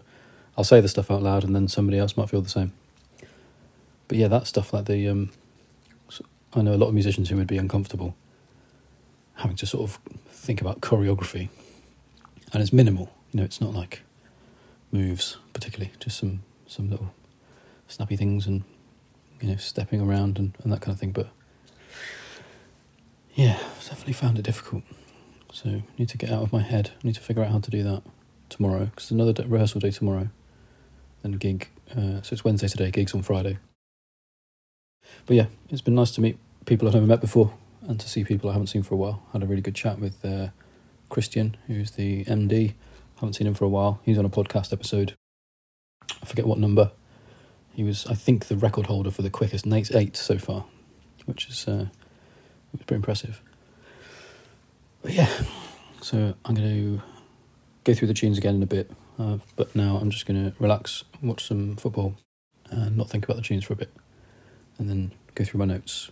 I'll 0.57 0.63
say 0.63 0.79
the 0.79 0.87
stuff 0.87 1.11
out 1.11 1.21
loud, 1.21 1.43
and 1.43 1.53
then 1.53 1.67
somebody 1.67 1.99
else 1.99 2.15
might 2.15 2.29
feel 2.29 2.41
the 2.41 2.49
same. 2.49 2.71
But 4.07 4.17
yeah, 4.17 4.29
that 4.29 4.47
stuff 4.47 4.71
like 4.73 4.85
the 4.85 5.09
um, 5.09 5.31
I 6.53 6.61
know 6.61 6.73
a 6.73 6.77
lot 6.77 6.87
of 6.87 6.93
musicians 6.93 7.29
who 7.29 7.35
would 7.35 7.47
be 7.47 7.57
uncomfortable 7.57 8.15
having 9.35 9.55
to 9.57 9.65
sort 9.65 9.89
of 9.89 9.99
think 10.27 10.61
about 10.61 10.81
choreography, 10.81 11.49
and 12.53 12.61
it's 12.61 12.73
minimal. 12.73 13.11
You 13.31 13.39
know, 13.39 13.43
it's 13.43 13.61
not 13.61 13.73
like 13.73 14.01
moves 14.91 15.37
particularly, 15.53 15.93
just 15.99 16.17
some 16.17 16.43
some 16.67 16.89
little 16.89 17.13
snappy 17.87 18.15
things 18.15 18.47
and 18.47 18.63
you 19.41 19.49
know 19.49 19.55
stepping 19.57 20.01
around 20.01 20.39
and, 20.39 20.55
and 20.63 20.71
that 20.71 20.81
kind 20.81 20.93
of 20.93 20.99
thing. 20.99 21.11
But 21.11 21.27
yeah, 23.33 23.57
definitely 23.83 24.13
found 24.13 24.39
it 24.39 24.43
difficult. 24.43 24.83
So 25.51 25.69
I 25.69 25.83
need 25.97 26.09
to 26.09 26.17
get 26.17 26.31
out 26.31 26.43
of 26.43 26.51
my 26.51 26.61
head. 26.61 26.91
I 27.03 27.07
Need 27.07 27.15
to 27.15 27.21
figure 27.21 27.43
out 27.43 27.51
how 27.51 27.59
to 27.59 27.71
do 27.71 27.83
that 27.83 28.03
tomorrow 28.49 28.85
because 28.85 29.11
another 29.11 29.33
rehearsal 29.47 29.79
day 29.79 29.91
tomorrow, 29.91 30.29
then 31.21 31.33
gig. 31.33 31.69
Uh, 31.91 32.21
so 32.21 32.33
it's 32.33 32.43
Wednesday 32.43 32.67
today. 32.67 32.91
Gigs 32.91 33.13
on 33.13 33.21
Friday. 33.21 33.57
But 35.25 35.35
yeah, 35.35 35.45
it's 35.69 35.81
been 35.81 35.95
nice 35.95 36.11
to 36.11 36.21
meet 36.21 36.37
people 36.65 36.87
I've 36.87 36.93
never 36.95 37.05
met 37.05 37.21
before 37.21 37.53
and 37.87 37.99
to 37.99 38.09
see 38.09 38.23
people 38.23 38.49
I 38.49 38.53
haven't 38.53 38.67
seen 38.67 38.83
for 38.83 38.95
a 38.95 38.97
while. 38.97 39.23
Had 39.33 39.43
a 39.43 39.45
really 39.45 39.61
good 39.61 39.75
chat 39.75 39.99
with 39.99 40.23
uh, 40.25 40.49
Christian, 41.09 41.57
who's 41.67 41.91
the 41.91 42.25
MD. 42.25 42.73
Haven't 43.15 43.33
seen 43.33 43.47
him 43.47 43.53
for 43.53 43.65
a 43.65 43.69
while. 43.69 43.99
He's 44.03 44.17
on 44.17 44.25
a 44.25 44.29
podcast 44.29 44.73
episode. 44.73 45.15
I 46.21 46.25
forget 46.25 46.45
what 46.45 46.59
number. 46.59 46.91
He 47.73 47.83
was, 47.83 48.05
I 48.07 48.13
think, 48.13 48.47
the 48.47 48.55
record 48.55 48.87
holder 48.87 49.11
for 49.11 49.21
the 49.21 49.29
quickest 49.29 49.65
Nate's 49.65 49.91
eight 49.91 50.15
so 50.15 50.37
far, 50.37 50.65
which 51.25 51.49
is 51.49 51.67
uh, 51.67 51.87
pretty 52.77 52.95
impressive. 52.95 53.41
But 55.01 55.13
yeah, 55.13 55.29
so 56.01 56.35
I'm 56.45 56.55
going 56.55 56.69
to 56.69 57.01
go 57.83 57.93
through 57.93 58.07
the 58.07 58.13
tunes 58.13 58.37
again 58.37 58.55
in 58.55 58.63
a 58.63 58.67
bit. 58.67 58.91
Uh, 59.17 59.37
but 59.55 59.75
now 59.75 59.97
I'm 59.97 60.09
just 60.09 60.25
going 60.25 60.51
to 60.51 60.55
relax, 60.59 61.03
watch 61.21 61.47
some 61.47 61.75
football, 61.77 62.15
and 62.69 62.97
not 62.97 63.09
think 63.09 63.23
about 63.23 63.37
the 63.37 63.43
tunes 63.43 63.63
for 63.63 63.73
a 63.73 63.77
bit, 63.77 63.93
and 64.77 64.89
then 64.89 65.11
go 65.35 65.43
through 65.45 65.59
my 65.59 65.65
notes 65.65 66.11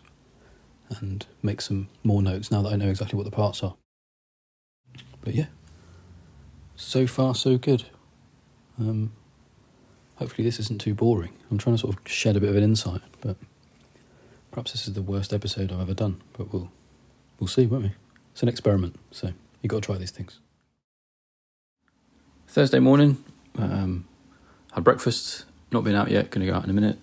and 0.89 1.25
make 1.41 1.61
some 1.61 1.87
more 2.03 2.21
notes 2.21 2.51
now 2.51 2.61
that 2.61 2.73
I 2.73 2.75
know 2.75 2.89
exactly 2.89 3.17
what 3.17 3.25
the 3.25 3.31
parts 3.31 3.63
are. 3.63 3.75
But 5.21 5.35
yeah, 5.35 5.47
so 6.75 7.07
far 7.07 7.33
so 7.35 7.57
good. 7.57 7.85
Um, 8.79 9.11
hopefully 10.15 10.43
this 10.43 10.59
isn't 10.59 10.81
too 10.81 10.93
boring. 10.93 11.33
I'm 11.49 11.57
trying 11.57 11.75
to 11.75 11.79
sort 11.79 11.95
of 11.95 12.07
shed 12.09 12.35
a 12.35 12.39
bit 12.39 12.49
of 12.49 12.55
an 12.55 12.63
insight, 12.63 13.01
but 13.21 13.37
perhaps 14.51 14.71
this 14.71 14.87
is 14.87 14.93
the 14.93 15.01
worst 15.01 15.33
episode 15.33 15.71
I've 15.71 15.81
ever 15.81 15.93
done. 15.93 16.21
But 16.37 16.51
we'll 16.53 16.71
we'll 17.39 17.47
see, 17.47 17.65
won't 17.65 17.83
we? 17.83 17.91
It's 18.31 18.43
an 18.43 18.49
experiment, 18.49 18.99
so 19.11 19.31
you 19.61 19.69
got 19.69 19.83
to 19.83 19.85
try 19.85 19.97
these 19.97 20.11
things. 20.11 20.39
Thursday 22.47 22.79
morning, 22.79 23.23
um, 23.57 24.07
had 24.73 24.83
breakfast. 24.83 25.45
Not 25.71 25.83
been 25.83 25.95
out 25.95 26.11
yet. 26.11 26.29
Going 26.29 26.45
to 26.45 26.51
go 26.51 26.57
out 26.57 26.63
in 26.63 26.69
a 26.69 26.73
minute. 26.73 26.99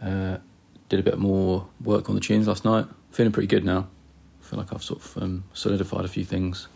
Uh, 0.00 0.38
did 0.92 1.00
a 1.00 1.10
bit 1.10 1.18
more 1.18 1.66
work 1.82 2.10
on 2.10 2.14
the 2.14 2.20
tunes 2.20 2.46
last 2.46 2.66
night. 2.66 2.84
Feeling 3.12 3.32
pretty 3.32 3.46
good 3.46 3.64
now. 3.64 3.88
feel 4.42 4.58
like 4.58 4.74
I've 4.74 4.82
sort 4.82 5.02
of 5.02 5.22
um, 5.22 5.44
solidified 5.54 6.04
a 6.04 6.08
few 6.08 6.22
things. 6.22 6.68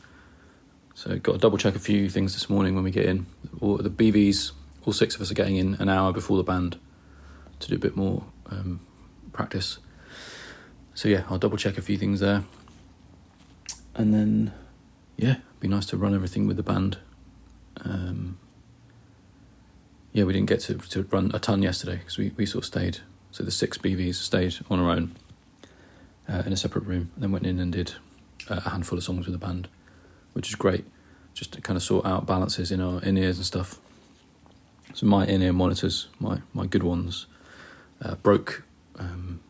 So 0.94 1.18
got 1.18 1.33
to 1.33 1.38
double 1.38 1.59
check 1.59 1.74
a 1.74 1.79
few 1.79 2.09
things 2.09 2.33
this 2.33 2.48
morning 2.48 2.74
when 2.74 2.83
we 2.83 2.90
get 2.90 3.05
in. 3.05 3.26
All 3.61 3.76
the 3.76 3.90
BVs, 3.90 4.52
all 4.87 4.94
six 4.94 5.14
of 5.14 5.20
us 5.20 5.31
are 5.31 5.35
getting 5.35 5.57
in 5.57 5.74
an 5.74 5.90
hour 5.90 6.14
before 6.14 6.38
the 6.38 6.42
band 6.42 6.79
to 7.61 7.68
do 7.68 7.74
a 7.74 7.79
bit 7.79 7.94
more 7.94 8.24
um, 8.50 8.81
practice. 9.35 9.81
So 10.94 11.11
yeah, 11.11 11.24
I'll 11.29 11.37
double 11.37 11.59
check 11.59 11.76
a 11.76 11.83
few 11.83 11.98
things 11.98 12.20
there, 12.20 12.44
and 13.94 14.14
then 14.14 14.55
yeah, 15.18 15.33
it'd 15.33 15.61
be 15.61 15.68
nice 15.68 15.85
to 15.87 15.98
run 15.98 16.14
everything 16.14 16.46
with 16.46 16.57
the 16.57 16.62
band. 16.62 16.96
Um, 17.85 18.38
yeah, 20.14 20.24
we 20.24 20.33
didn't 20.33 20.48
get 20.48 20.61
to, 20.61 20.76
to 20.76 21.02
run 21.02 21.33
a 21.35 21.38
ton 21.38 21.61
yesterday 21.61 21.96
because 21.96 22.16
we, 22.16 22.33
we 22.38 22.46
sort 22.46 22.64
of 22.64 22.68
stayed 22.68 23.00
so 23.37 23.44
the 23.44 23.51
six 23.51 23.77
BVs 23.77 24.14
stayed 24.14 24.57
on 24.70 24.81
our 24.81 24.88
own 24.88 25.14
uh, 26.27 26.42
in 26.46 26.55
a 26.55 26.57
separate 26.57 26.87
room, 26.87 27.11
and 27.14 27.22
then 27.22 27.33
went 27.33 27.44
in 27.44 27.59
and 27.59 27.70
did 27.70 27.92
uh, 28.49 28.62
a 28.64 28.70
handful 28.70 28.96
of 28.96 29.05
songs 29.05 29.27
with 29.27 29.38
the 29.38 29.46
band, 29.46 29.68
which 30.33 30.49
is 30.49 30.55
great, 30.55 30.87
just 31.35 31.53
to 31.53 31.61
kind 31.61 31.77
of 31.77 31.83
sort 31.83 32.07
out 32.07 32.25
balances 32.25 32.72
in 32.72 32.81
our 32.81 32.99
in 33.03 33.18
ears 33.18 33.37
and 33.37 33.44
stuff. 33.44 33.79
So 34.94 35.05
my 35.05 35.27
in 35.27 35.42
ear 35.42 35.53
monitors, 35.53 36.09
my 36.18 36.40
my 36.55 36.64
good 36.64 36.83
ones, 36.83 37.27
uh, 38.03 38.14
broke 38.14 38.62
um, 38.99 39.40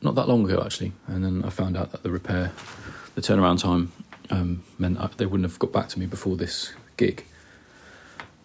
not 0.00 0.14
that 0.14 0.28
long 0.28 0.48
ago 0.48 0.62
actually, 0.64 0.92
and 1.08 1.24
then 1.24 1.44
I 1.44 1.50
found 1.50 1.76
out 1.76 1.90
that 1.90 2.04
the 2.04 2.12
repair, 2.12 2.52
the 3.16 3.20
turnaround 3.20 3.60
time 3.60 3.90
um, 4.30 4.62
meant 4.78 5.00
I, 5.00 5.08
they 5.16 5.26
wouldn't 5.26 5.50
have 5.50 5.58
got 5.58 5.72
back 5.72 5.88
to 5.88 5.98
me 5.98 6.06
before 6.06 6.36
this 6.36 6.74
gig. 6.96 7.24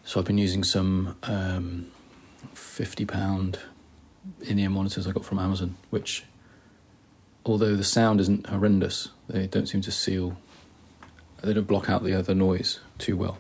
So 0.06 0.20
I've 0.20 0.26
been 0.26 0.40
using 0.40 0.64
some 0.64 1.18
um, 1.22 1.92
fifty 2.56 3.06
pound 3.06 3.60
in-ear 4.42 4.70
monitors 4.70 5.08
I 5.08 5.12
got 5.12 5.26
from 5.26 5.40
Amazon, 5.40 5.76
which, 5.90 6.24
although 7.46 7.76
the 7.76 7.84
sound 7.84 8.20
isn't 8.20 8.48
horrendous, 8.48 9.10
they 9.28 9.48
don't 9.48 9.68
seem 9.68 9.82
to 9.82 9.92
seal. 9.92 10.38
They 11.44 11.54
don't 11.54 11.68
block 11.68 11.90
out 11.90 12.04
the 12.04 12.14
other 12.14 12.34
noise 12.34 12.80
too 12.98 13.18
well. 13.18 13.38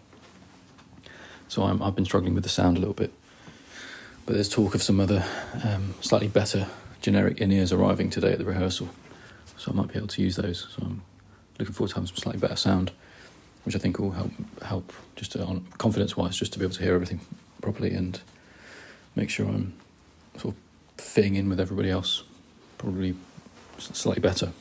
So 1.48 1.64
i 1.64 1.70
have 1.70 1.96
been 1.96 2.06
struggling 2.06 2.34
with 2.34 2.44
the 2.44 2.50
sound 2.50 2.78
a 2.78 2.80
little 2.80 2.94
bit. 2.94 3.14
But 4.26 4.34
there's 4.34 4.50
talk 4.50 4.74
of 4.74 4.82
some 4.82 5.00
other 5.00 5.24
um, 5.64 5.94
slightly 6.02 6.28
better 6.28 6.68
generic 7.02 7.40
in-ears 7.40 7.72
arriving 7.72 8.10
today 8.10 8.32
at 8.32 8.40
the 8.40 8.46
rehearsal, 8.46 8.90
so 9.58 9.72
I 9.72 9.76
might 9.76 9.90
be 9.90 9.98
able 9.98 10.08
to 10.08 10.22
use 10.22 10.36
those. 10.36 10.68
So 10.76 10.84
I'm 10.84 11.04
looking 11.60 11.74
forward 11.74 11.90
to 11.90 11.96
having 11.96 12.08
some 12.08 12.18
slightly 12.18 12.42
better 12.42 12.56
sound. 12.56 12.92
which 13.66 13.76
I 13.76 13.80
think 13.80 14.00
will 14.00 14.12
help 14.12 14.32
help 14.62 14.94
just 15.16 15.34
to, 15.34 15.44
on 15.44 15.66
confidence 15.78 16.16
wise, 16.16 16.38
just 16.38 16.54
to 16.54 16.60
be 16.60 16.66
able 16.66 16.76
to 16.76 16.84
hear 16.84 16.94
everything 16.94 17.20
properly 17.62 17.94
and 17.94 18.20
make 19.16 19.30
sure 19.30 19.48
I'm 19.48 19.74
sort 20.38 20.56
of 20.56 20.65
fitting 20.98 21.36
in 21.36 21.50
with 21.50 21.60
everybody 21.60 21.90
else, 21.90 22.24
probably 22.78 23.16
slightly 23.78 24.22
better. 24.22 24.52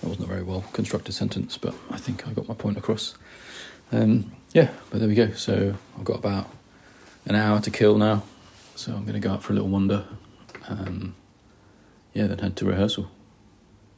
That 0.00 0.08
wasn't 0.08 0.26
a 0.26 0.28
very 0.28 0.42
well 0.42 0.64
constructed 0.72 1.12
sentence, 1.12 1.58
but 1.58 1.74
I 1.90 1.98
think 1.98 2.26
I 2.26 2.32
got 2.32 2.48
my 2.48 2.54
point 2.54 2.78
across. 2.78 3.14
Um, 3.92 4.32
yeah, 4.52 4.70
but 4.90 5.00
there 5.00 5.08
we 5.08 5.14
go. 5.14 5.32
So 5.32 5.74
I've 5.98 6.04
got 6.04 6.18
about 6.18 6.50
an 7.26 7.34
hour 7.34 7.60
to 7.60 7.70
kill 7.70 7.98
now, 7.98 8.22
so 8.74 8.92
I'm 8.92 9.02
going 9.02 9.20
to 9.20 9.20
go 9.20 9.32
out 9.32 9.42
for 9.42 9.52
a 9.52 9.56
little 9.56 9.68
wander. 9.68 10.06
Um, 10.68 11.14
yeah, 12.12 12.26
then 12.26 12.38
head 12.38 12.56
to 12.56 12.64
rehearsal. 12.64 13.10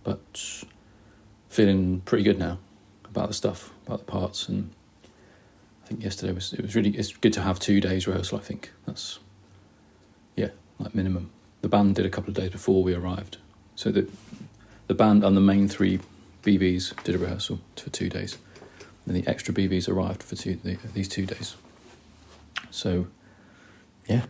But 0.05 0.65
feeling 1.49 2.01
pretty 2.01 2.25
good 2.25 2.39
now 2.39 2.59
about 3.05 3.29
the 3.29 3.35
stuff, 3.35 3.71
about 3.87 4.01
the 4.01 4.05
parts, 4.05 4.49
and 4.49 4.73
I 5.85 5.87
think 5.87 6.03
yesterday 6.03 6.33
was 6.33 6.53
it 6.53 6.63
was 6.63 6.75
really 6.75 6.91
it's 6.91 7.13
good 7.13 7.33
to 7.35 7.43
have 7.43 7.61
two 7.61 7.81
days 7.81 8.07
rehearsal. 8.07 8.39
I 8.39 8.43
think 8.43 8.73
that's 8.87 9.19
yeah, 10.35 10.49
like 10.83 10.95
minimum. 10.95 11.31
The 11.61 11.69
band 11.69 11.95
did 11.95 12.07
a 12.07 12.11
couple 12.11 12.31
of 12.31 12.37
days 12.37 12.51
before 12.51 12.83
we 12.83 12.95
arrived, 12.95 13.39
so 13.77 13.91
the 13.91 14.09
the 14.89 14.95
band 14.95 15.25
and 15.25 15.37
the 15.37 15.41
main 15.41 15.69
three 15.69 16.01
BVs 16.43 17.01
did 17.05 17.15
a 17.15 17.19
rehearsal 17.19 17.61
for 17.77 17.91
two 17.91 18.09
days, 18.09 18.37
and 19.07 19.15
the 19.15 19.27
extra 19.27 19.55
BVs 19.55 19.89
arrived 19.89 20.23
for 20.23 20.37
two 20.37 20.57
the, 20.57 20.77
these 20.93 21.09
two 21.09 21.27
days. 21.27 21.55
So 22.71 23.07
yeah, 24.07 24.27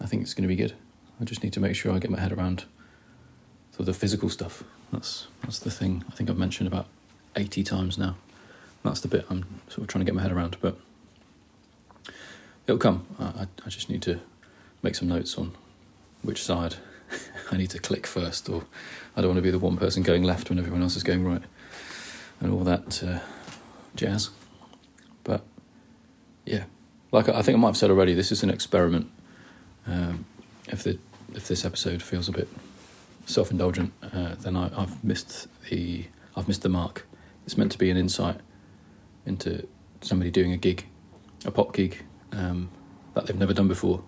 I 0.00 0.06
think 0.06 0.22
it's 0.22 0.34
going 0.34 0.42
to 0.42 0.48
be 0.48 0.56
good. 0.56 0.74
I 1.20 1.24
just 1.24 1.42
need 1.42 1.52
to 1.52 1.60
make 1.60 1.76
sure 1.76 1.92
I 1.92 1.98
get 1.98 2.10
my 2.10 2.18
head 2.18 2.32
around 2.32 2.64
sort 3.70 3.80
of 3.80 3.86
the 3.86 3.94
physical 3.94 4.28
stuff. 4.28 4.64
That's 4.92 5.28
that's 5.42 5.60
the 5.60 5.70
thing 5.70 6.04
I 6.08 6.12
think 6.12 6.28
I've 6.28 6.38
mentioned 6.38 6.66
about 6.66 6.86
eighty 7.36 7.62
times 7.62 7.96
now. 7.96 8.16
That's 8.82 9.00
the 9.00 9.08
bit 9.08 9.24
I'm 9.30 9.44
sort 9.68 9.82
of 9.82 9.86
trying 9.86 10.04
to 10.04 10.04
get 10.04 10.16
my 10.16 10.22
head 10.22 10.32
around, 10.32 10.56
but 10.60 10.76
it'll 12.66 12.78
come. 12.78 13.06
I, 13.20 13.46
I 13.64 13.68
just 13.68 13.88
need 13.88 14.02
to 14.02 14.20
make 14.82 14.96
some 14.96 15.06
notes 15.06 15.38
on 15.38 15.52
which 16.22 16.42
side 16.42 16.76
I 17.50 17.56
need 17.56 17.70
to 17.70 17.78
click 17.78 18.06
first, 18.06 18.48
or 18.48 18.64
I 19.16 19.20
don't 19.20 19.30
want 19.30 19.38
to 19.38 19.42
be 19.42 19.50
the 19.50 19.58
one 19.58 19.76
person 19.76 20.02
going 20.02 20.22
left 20.22 20.48
when 20.48 20.58
everyone 20.58 20.82
else 20.82 20.96
is 20.96 21.02
going 21.02 21.24
right, 21.24 21.42
and 22.40 22.52
all 22.52 22.64
that 22.64 23.02
uh, 23.02 23.20
jazz. 23.94 24.30
But 25.24 25.42
yeah, 26.44 26.64
like 27.10 27.28
I 27.28 27.42
think 27.42 27.56
I 27.56 27.60
might 27.60 27.68
have 27.68 27.76
said 27.76 27.90
already, 27.90 28.14
this 28.14 28.32
is 28.32 28.42
an 28.42 28.50
experiment. 28.50 29.10
Um, 29.86 30.24
if 30.68 30.82
the 30.82 30.98
if 31.34 31.48
this 31.48 31.64
episode 31.64 32.02
feels 32.02 32.28
a 32.28 32.32
bit 32.32 32.48
self 33.26 33.50
indulgent, 33.50 33.92
uh, 34.02 34.34
then 34.36 34.56
I, 34.56 34.70
I've 34.76 35.02
missed 35.04 35.48
the 35.68 36.06
I've 36.36 36.48
missed 36.48 36.62
the 36.62 36.68
mark. 36.68 37.06
It's 37.44 37.56
meant 37.56 37.72
to 37.72 37.78
be 37.78 37.90
an 37.90 37.96
insight 37.96 38.38
into 39.26 39.66
somebody 40.00 40.30
doing 40.30 40.52
a 40.52 40.56
gig, 40.56 40.86
a 41.44 41.50
pop 41.50 41.74
gig 41.74 42.02
um, 42.32 42.70
that 43.14 43.26
they've 43.26 43.36
never 43.36 43.52
done 43.52 43.68
before, 43.68 44.02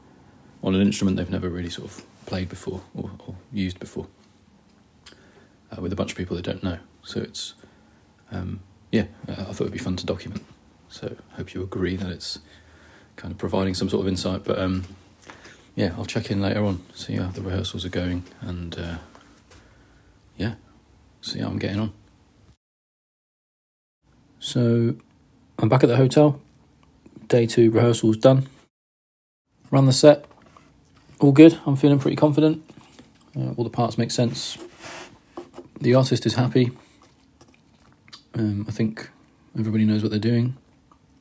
on 0.64 0.74
an 0.74 0.80
instrument 0.80 1.16
they've 1.16 1.30
never 1.30 1.48
really 1.48 1.70
sort 1.70 1.88
of 1.88 2.02
played 2.26 2.48
before 2.48 2.80
or, 2.96 3.10
or 3.26 3.36
used 3.52 3.78
before, 3.78 4.08
uh, 5.70 5.80
with 5.80 5.92
a 5.92 5.96
bunch 5.96 6.10
of 6.10 6.18
people 6.18 6.34
they 6.34 6.42
don't 6.42 6.64
know. 6.64 6.78
So 7.04 7.20
it's 7.20 7.54
um, 8.32 8.60
yeah, 8.90 9.04
uh, 9.28 9.32
I 9.32 9.52
thought 9.52 9.62
it'd 9.62 9.72
be 9.72 9.78
fun 9.78 9.96
to 9.96 10.06
document. 10.06 10.44
So 10.88 11.16
hope 11.36 11.54
you 11.54 11.62
agree 11.62 11.94
that 11.96 12.10
it's 12.10 12.40
kind 13.14 13.30
of 13.30 13.38
providing 13.38 13.74
some 13.74 13.88
sort 13.88 14.02
of 14.02 14.08
insight, 14.08 14.42
but. 14.42 14.58
Um, 14.58 14.84
yeah, 15.76 15.92
I'll 15.98 16.04
check 16.04 16.30
in 16.30 16.40
later 16.40 16.64
on, 16.64 16.82
see 16.94 17.16
how 17.16 17.28
the 17.28 17.42
rehearsals 17.42 17.84
are 17.84 17.90
going, 17.90 18.22
and 18.40 18.78
uh, 18.78 18.98
yeah, 20.36 20.54
see 21.20 21.40
how 21.40 21.48
I'm 21.48 21.58
getting 21.58 21.80
on. 21.80 21.92
So, 24.38 24.94
I'm 25.58 25.68
back 25.68 25.82
at 25.82 25.88
the 25.88 25.96
hotel. 25.96 26.40
Day 27.26 27.46
two 27.46 27.70
rehearsals 27.70 28.16
done. 28.18 28.46
Run 29.70 29.86
the 29.86 29.92
set. 29.92 30.26
All 31.20 31.32
good. 31.32 31.58
I'm 31.64 31.76
feeling 31.76 31.98
pretty 31.98 32.16
confident. 32.16 32.62
Uh, 33.36 33.52
all 33.56 33.64
the 33.64 33.70
parts 33.70 33.96
make 33.96 34.10
sense. 34.10 34.58
The 35.80 35.94
artist 35.94 36.26
is 36.26 36.34
happy. 36.34 36.70
Um, 38.34 38.64
I 38.68 38.72
think 38.72 39.10
everybody 39.58 39.84
knows 39.84 40.02
what 40.02 40.10
they're 40.10 40.18
doing. 40.18 40.56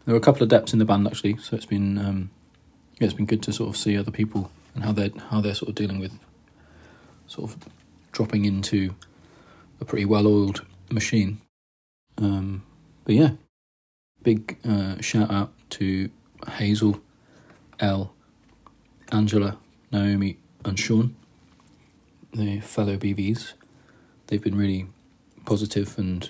There 0.06 0.16
are 0.16 0.18
a 0.18 0.22
couple 0.22 0.44
of 0.44 0.50
deps 0.50 0.74
in 0.74 0.80
the 0.80 0.86
band 0.86 1.08
actually, 1.08 1.38
so 1.38 1.56
it's 1.56 1.66
been 1.66 1.98
um, 1.98 2.32
yeah, 3.00 3.06
it's 3.06 3.14
been 3.14 3.26
good 3.26 3.44
to 3.44 3.54
sort 3.54 3.70
of 3.70 3.78
see 3.78 3.98
other 3.98 4.12
people 4.12 4.52
and 4.74 4.84
how 4.84 4.92
they're 4.92 5.12
how 5.30 5.42
they're 5.42 5.54
sort 5.54 5.70
of 5.70 5.76
dealing 5.76 6.00
with 6.00 6.20
sort 7.28 7.52
of 7.52 7.70
dropping 8.12 8.46
into 8.46 8.96
a 9.80 9.86
pretty 9.86 10.06
well 10.06 10.28
oiled 10.28 10.66
machine. 10.90 11.40
Um, 12.18 12.64
but 13.06 13.16
yeah, 13.16 13.32
big 14.24 14.58
uh, 14.68 15.00
shout 15.02 15.32
out 15.32 15.54
to 15.72 16.10
Hazel, 16.48 17.02
L, 17.80 18.14
Angela, 19.12 19.58
Naomi, 19.94 20.38
and 20.66 20.78
Sean, 20.78 21.16
the 22.34 22.60
fellow 22.60 22.98
BVs. 22.98 23.54
They've 24.28 24.42
been 24.42 24.58
really 24.58 24.88
positive 25.46 25.98
and 25.98 26.30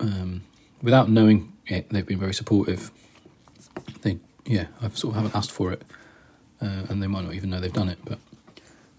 um, 0.00 0.42
without 0.82 1.10
knowing 1.10 1.52
it, 1.66 1.90
they've 1.90 2.06
been 2.06 2.18
very 2.18 2.34
supportive. 2.34 2.90
They 4.02 4.18
yeah, 4.44 4.66
I 4.80 4.88
sort 4.90 5.12
of 5.12 5.16
haven't 5.16 5.36
asked 5.36 5.52
for 5.52 5.72
it, 5.72 5.82
uh, 6.62 6.84
and 6.88 7.02
they 7.02 7.06
might 7.06 7.24
not 7.24 7.34
even 7.34 7.50
know 7.50 7.60
they've 7.60 7.72
done 7.72 7.88
it. 7.88 7.98
But 8.04 8.18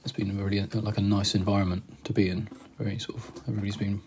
it's 0.04 0.12
been 0.12 0.38
really 0.38 0.62
like 0.62 0.98
a 0.98 1.02
nice 1.02 1.36
environment 1.36 1.84
to 2.06 2.14
be 2.14 2.30
in. 2.30 2.48
Very 2.78 3.00
sort 3.00 3.18
of 3.18 3.32
everybody's 3.48 3.78
been, 3.78 4.02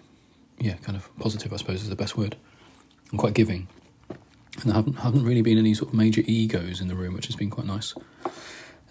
yeah, 0.58 0.74
kind 0.76 0.96
of 0.96 1.10
positive. 1.18 1.52
I 1.52 1.56
suppose 1.56 1.82
is 1.82 1.88
the 1.88 1.96
best 1.96 2.16
word, 2.16 2.36
and 3.10 3.18
quite 3.18 3.34
giving. 3.34 3.68
And 4.08 4.64
there 4.66 4.74
haven't 4.74 4.94
haven't 4.94 5.24
really 5.24 5.42
been 5.42 5.58
any 5.58 5.74
sort 5.74 5.88
of 5.88 5.94
major 5.94 6.22
egos 6.26 6.80
in 6.80 6.88
the 6.88 6.94
room, 6.94 7.14
which 7.14 7.26
has 7.26 7.36
been 7.36 7.50
quite 7.50 7.66
nice. 7.66 7.94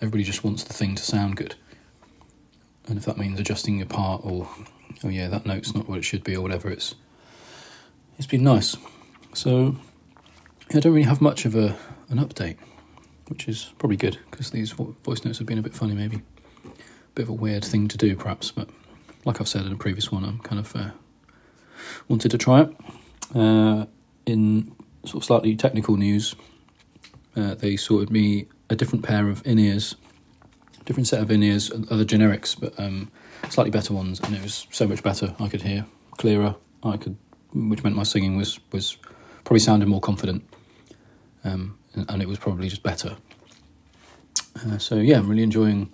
Everybody 0.01 0.23
just 0.23 0.43
wants 0.43 0.63
the 0.63 0.73
thing 0.73 0.95
to 0.95 1.03
sound 1.03 1.35
good, 1.35 1.55
and 2.87 2.97
if 2.97 3.05
that 3.05 3.17
means 3.17 3.39
adjusting 3.39 3.77
your 3.77 3.85
part 3.85 4.21
or, 4.25 4.49
oh 5.03 5.09
yeah, 5.09 5.27
that 5.27 5.45
note's 5.45 5.75
not 5.75 5.87
what 5.87 5.99
it 5.99 6.03
should 6.03 6.23
be 6.23 6.35
or 6.35 6.41
whatever, 6.41 6.69
it's 6.69 6.95
it's 8.17 8.27
been 8.27 8.43
nice. 8.43 8.75
So 9.33 9.75
I 10.73 10.79
don't 10.79 10.93
really 10.93 11.07
have 11.07 11.21
much 11.21 11.45
of 11.45 11.55
a 11.55 11.77
an 12.09 12.17
update, 12.17 12.57
which 13.27 13.47
is 13.47 13.73
probably 13.77 13.95
good 13.97 14.17
because 14.29 14.49
these 14.51 14.71
voice 14.71 15.23
notes 15.23 15.37
have 15.37 15.47
been 15.47 15.59
a 15.59 15.61
bit 15.61 15.75
funny, 15.75 15.93
maybe 15.93 16.21
a 16.65 16.69
bit 17.13 17.23
of 17.23 17.29
a 17.29 17.33
weird 17.33 17.63
thing 17.63 17.87
to 17.87 17.97
do, 17.97 18.15
perhaps. 18.15 18.51
But 18.51 18.69
like 19.23 19.39
I've 19.39 19.47
said 19.47 19.65
in 19.65 19.71
a 19.71 19.77
previous 19.77 20.11
one, 20.11 20.25
I'm 20.25 20.39
kind 20.39 20.59
of 20.59 20.75
uh, 20.75 20.89
wanted 22.07 22.31
to 22.31 22.37
try 22.37 22.61
it. 22.61 22.75
Uh, 23.35 23.85
in 24.25 24.75
sort 25.05 25.23
of 25.23 25.25
slightly 25.25 25.55
technical 25.55 25.95
news, 25.95 26.35
uh, 27.35 27.53
they 27.55 27.77
sorted 27.77 28.09
me 28.09 28.47
a 28.71 28.75
different 28.75 29.03
pair 29.03 29.29
of 29.29 29.45
in 29.45 29.59
ears, 29.59 29.95
different 30.85 31.07
set 31.07 31.21
of 31.21 31.29
in 31.29 31.43
ears, 31.43 31.71
other 31.91 32.05
generics, 32.05 32.59
but 32.59 32.73
um, 32.79 33.11
slightly 33.49 33.69
better 33.69 33.93
ones, 33.93 34.19
and 34.21 34.35
it 34.35 34.41
was 34.41 34.65
so 34.71 34.87
much 34.87 35.03
better. 35.03 35.35
I 35.39 35.49
could 35.49 35.61
hear 35.61 35.85
clearer. 36.17 36.55
I 36.83 36.97
could, 36.97 37.17
which 37.53 37.83
meant 37.83 37.95
my 37.95 38.03
singing 38.03 38.37
was 38.37 38.59
was 38.71 38.97
probably 39.43 39.59
sounded 39.59 39.87
more 39.87 40.01
confident. 40.01 40.43
Um, 41.43 41.77
and, 41.93 42.21
it 42.21 42.27
was 42.27 42.37
probably 42.37 42.69
just 42.69 42.83
better. 42.83 43.17
Uh, 44.55 44.77
so 44.77 44.95
yeah, 44.95 45.17
I'm 45.17 45.27
really 45.27 45.43
enjoying 45.43 45.91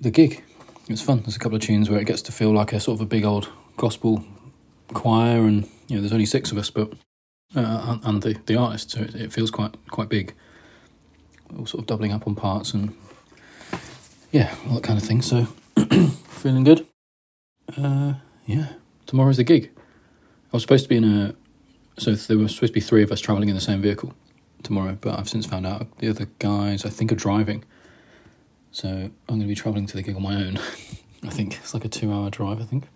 the 0.00 0.10
gig. 0.10 0.42
It's 0.88 1.02
fun. 1.02 1.20
There's 1.20 1.36
a 1.36 1.38
couple 1.38 1.56
of 1.56 1.62
tunes 1.62 1.90
where 1.90 2.00
it 2.00 2.06
gets 2.06 2.22
to 2.22 2.32
feel 2.32 2.50
like 2.50 2.72
a 2.72 2.80
sort 2.80 2.96
of 2.96 3.02
a 3.02 3.06
big 3.06 3.24
old 3.24 3.48
gospel 3.76 4.24
choir, 4.94 5.42
and 5.42 5.68
you 5.86 5.96
know, 5.96 6.00
there's 6.00 6.12
only 6.12 6.26
six 6.26 6.50
of 6.50 6.58
us, 6.58 6.70
but 6.70 6.92
uh, 7.54 7.98
and 8.02 8.22
the 8.22 8.38
the 8.46 8.56
artist, 8.56 8.92
so 8.92 9.00
it, 9.02 9.14
it, 9.14 9.32
feels 9.32 9.50
quite 9.50 9.74
quite 9.90 10.08
big. 10.08 10.34
All 11.58 11.66
sort 11.66 11.82
of 11.82 11.86
doubling 11.86 12.12
up 12.12 12.26
on 12.26 12.34
parts 12.34 12.72
and 12.74 12.94
yeah, 14.30 14.54
all 14.68 14.74
that 14.74 14.84
kind 14.84 14.98
of 14.98 15.04
thing. 15.04 15.22
So 15.22 15.44
feeling 16.28 16.64
good. 16.64 16.86
Uh, 17.76 18.14
yeah, 18.46 18.74
tomorrow's 19.06 19.36
the 19.36 19.44
gig. 19.44 19.70
I 19.76 20.56
was 20.56 20.62
supposed 20.62 20.84
to 20.84 20.88
be 20.88 20.96
in 20.96 21.04
a 21.04 21.34
so 22.00 22.14
there 22.14 22.38
were 22.38 22.48
supposed 22.48 22.72
to 22.72 22.74
be 22.74 22.80
three 22.80 23.02
of 23.02 23.12
us 23.12 23.20
traveling 23.20 23.50
in 23.50 23.54
the 23.54 23.60
same 23.60 23.82
vehicle 23.82 24.14
tomorrow, 24.62 24.96
but 24.98 25.18
I've 25.18 25.28
since 25.28 25.44
found 25.44 25.66
out 25.66 25.98
the 25.98 26.08
other 26.08 26.28
guys 26.38 26.86
I 26.86 26.88
think 26.88 27.12
are 27.12 27.16
driving. 27.16 27.62
So 28.72 28.88
I'm 28.88 29.12
going 29.28 29.40
to 29.40 29.46
be 29.46 29.54
traveling 29.54 29.86
to 29.86 29.96
the 29.96 30.02
gig 30.02 30.16
on 30.16 30.22
my 30.22 30.34
own. 30.34 30.56
I 31.22 31.28
think 31.28 31.56
it's 31.56 31.74
like 31.74 31.84
a 31.84 31.88
two-hour 31.88 32.30
drive. 32.30 32.60
I 32.60 32.64
think. 32.64 32.88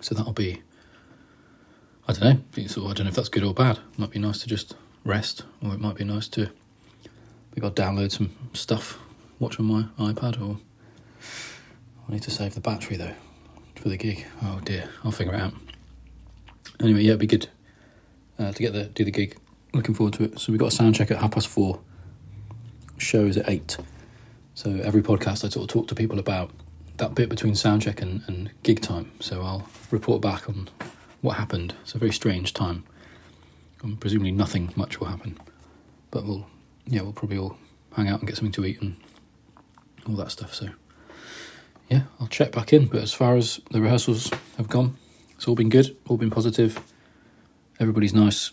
So 0.00 0.14
that'll 0.14 0.32
be. 0.32 0.62
I 2.06 2.12
don't 2.12 2.22
know. 2.22 2.40
I 2.56 2.92
don't 2.92 3.00
know 3.00 3.08
if 3.08 3.14
that's 3.16 3.28
good 3.28 3.42
or 3.42 3.52
bad. 3.52 3.78
It 3.78 3.98
might 3.98 4.10
be 4.10 4.20
nice 4.20 4.40
to 4.42 4.46
just 4.46 4.76
rest, 5.04 5.44
or 5.60 5.74
it 5.74 5.80
might 5.80 5.96
be 5.96 6.04
nice 6.04 6.28
to 6.28 6.50
maybe 7.50 7.66
I'll 7.66 7.72
download 7.72 8.12
some 8.12 8.30
stuff, 8.52 8.98
watch 9.38 9.58
on 9.58 9.66
my 9.66 9.84
iPad, 9.98 10.40
or 10.40 10.58
I 12.08 12.12
need 12.12 12.22
to 12.22 12.30
save 12.30 12.54
the 12.54 12.60
battery 12.60 12.96
though 12.96 13.14
for 13.76 13.88
the 13.88 13.96
gig. 13.96 14.26
Oh 14.42 14.60
dear, 14.64 14.88
I'll 15.04 15.12
figure 15.12 15.34
it 15.34 15.40
out. 15.40 15.54
Anyway, 16.80 17.02
yeah, 17.02 17.10
it'd 17.10 17.20
be 17.20 17.26
good 17.26 17.48
uh, 18.38 18.52
to 18.52 18.62
get 18.62 18.72
the 18.72 18.84
do 18.84 19.04
the 19.04 19.10
gig. 19.10 19.36
Looking 19.74 19.94
forward 19.94 20.14
to 20.14 20.24
it. 20.24 20.38
So 20.38 20.52
we've 20.52 20.60
got 20.60 20.68
a 20.68 20.76
sound 20.76 20.94
check 20.94 21.10
at 21.10 21.18
half 21.18 21.32
past 21.32 21.48
four. 21.48 21.80
Shows 22.96 23.36
at 23.36 23.48
eight. 23.48 23.76
So 24.54 24.70
every 24.82 25.02
podcast 25.02 25.44
I 25.44 25.48
sort 25.48 25.56
of 25.56 25.68
talk 25.68 25.88
to 25.88 25.94
people 25.94 26.18
about 26.18 26.50
that 26.96 27.14
bit 27.14 27.28
between 27.28 27.54
sound 27.54 27.82
check 27.82 28.02
and, 28.02 28.22
and 28.26 28.50
gig 28.62 28.80
time. 28.80 29.12
So 29.20 29.42
I'll 29.42 29.68
report 29.90 30.20
back 30.20 30.48
on 30.48 30.68
what 31.20 31.36
happened. 31.36 31.74
It's 31.82 31.94
a 31.94 31.98
very 31.98 32.12
strange 32.12 32.54
time. 32.54 32.84
And 33.82 34.00
presumably 34.00 34.32
nothing 34.32 34.72
much 34.74 34.98
will 34.98 35.06
happen, 35.06 35.38
but 36.10 36.24
we'll 36.24 36.46
yeah 36.88 37.02
we'll 37.02 37.12
probably 37.12 37.38
all 37.38 37.56
hang 37.94 38.08
out 38.08 38.20
and 38.20 38.28
get 38.28 38.36
something 38.36 38.52
to 38.52 38.64
eat 38.64 38.80
and 38.80 38.96
all 40.08 40.14
that 40.16 40.30
stuff. 40.30 40.54
So 40.54 40.68
yeah, 41.88 42.02
I'll 42.20 42.26
check 42.26 42.52
back 42.52 42.72
in. 42.72 42.86
But 42.86 43.02
as 43.02 43.12
far 43.12 43.36
as 43.36 43.60
the 43.70 43.80
rehearsals 43.80 44.30
have 44.56 44.68
gone, 44.68 44.96
it's 45.36 45.46
all 45.46 45.54
been 45.54 45.68
good, 45.68 45.96
all 46.08 46.16
been 46.16 46.30
positive. 46.30 46.80
Everybody's 47.78 48.14
nice. 48.14 48.52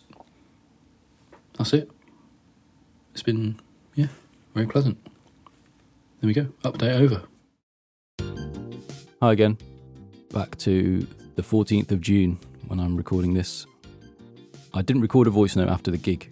That's 1.58 1.74
it. 1.74 1.90
It's 3.14 3.24
been 3.24 3.60
yeah 3.96 4.08
very 4.54 4.68
pleasant. 4.68 4.98
There 6.22 6.28
we 6.28 6.34
go. 6.34 6.46
Update 6.64 7.00
over. 7.00 7.24
Hi 9.22 9.32
again. 9.32 9.58
Back 10.32 10.58
to 10.60 11.08
the 11.36 11.42
14th 11.42 11.92
of 11.92 12.02
June 12.02 12.38
when 12.68 12.80
I'm 12.80 12.98
recording 12.98 13.34
this. 13.34 13.66
I 14.74 14.82
didn't 14.82 15.02
record 15.02 15.28
a 15.28 15.30
voice 15.30 15.56
note 15.56 15.70
after 15.70 15.92
the 15.92 15.98
gig, 15.98 16.32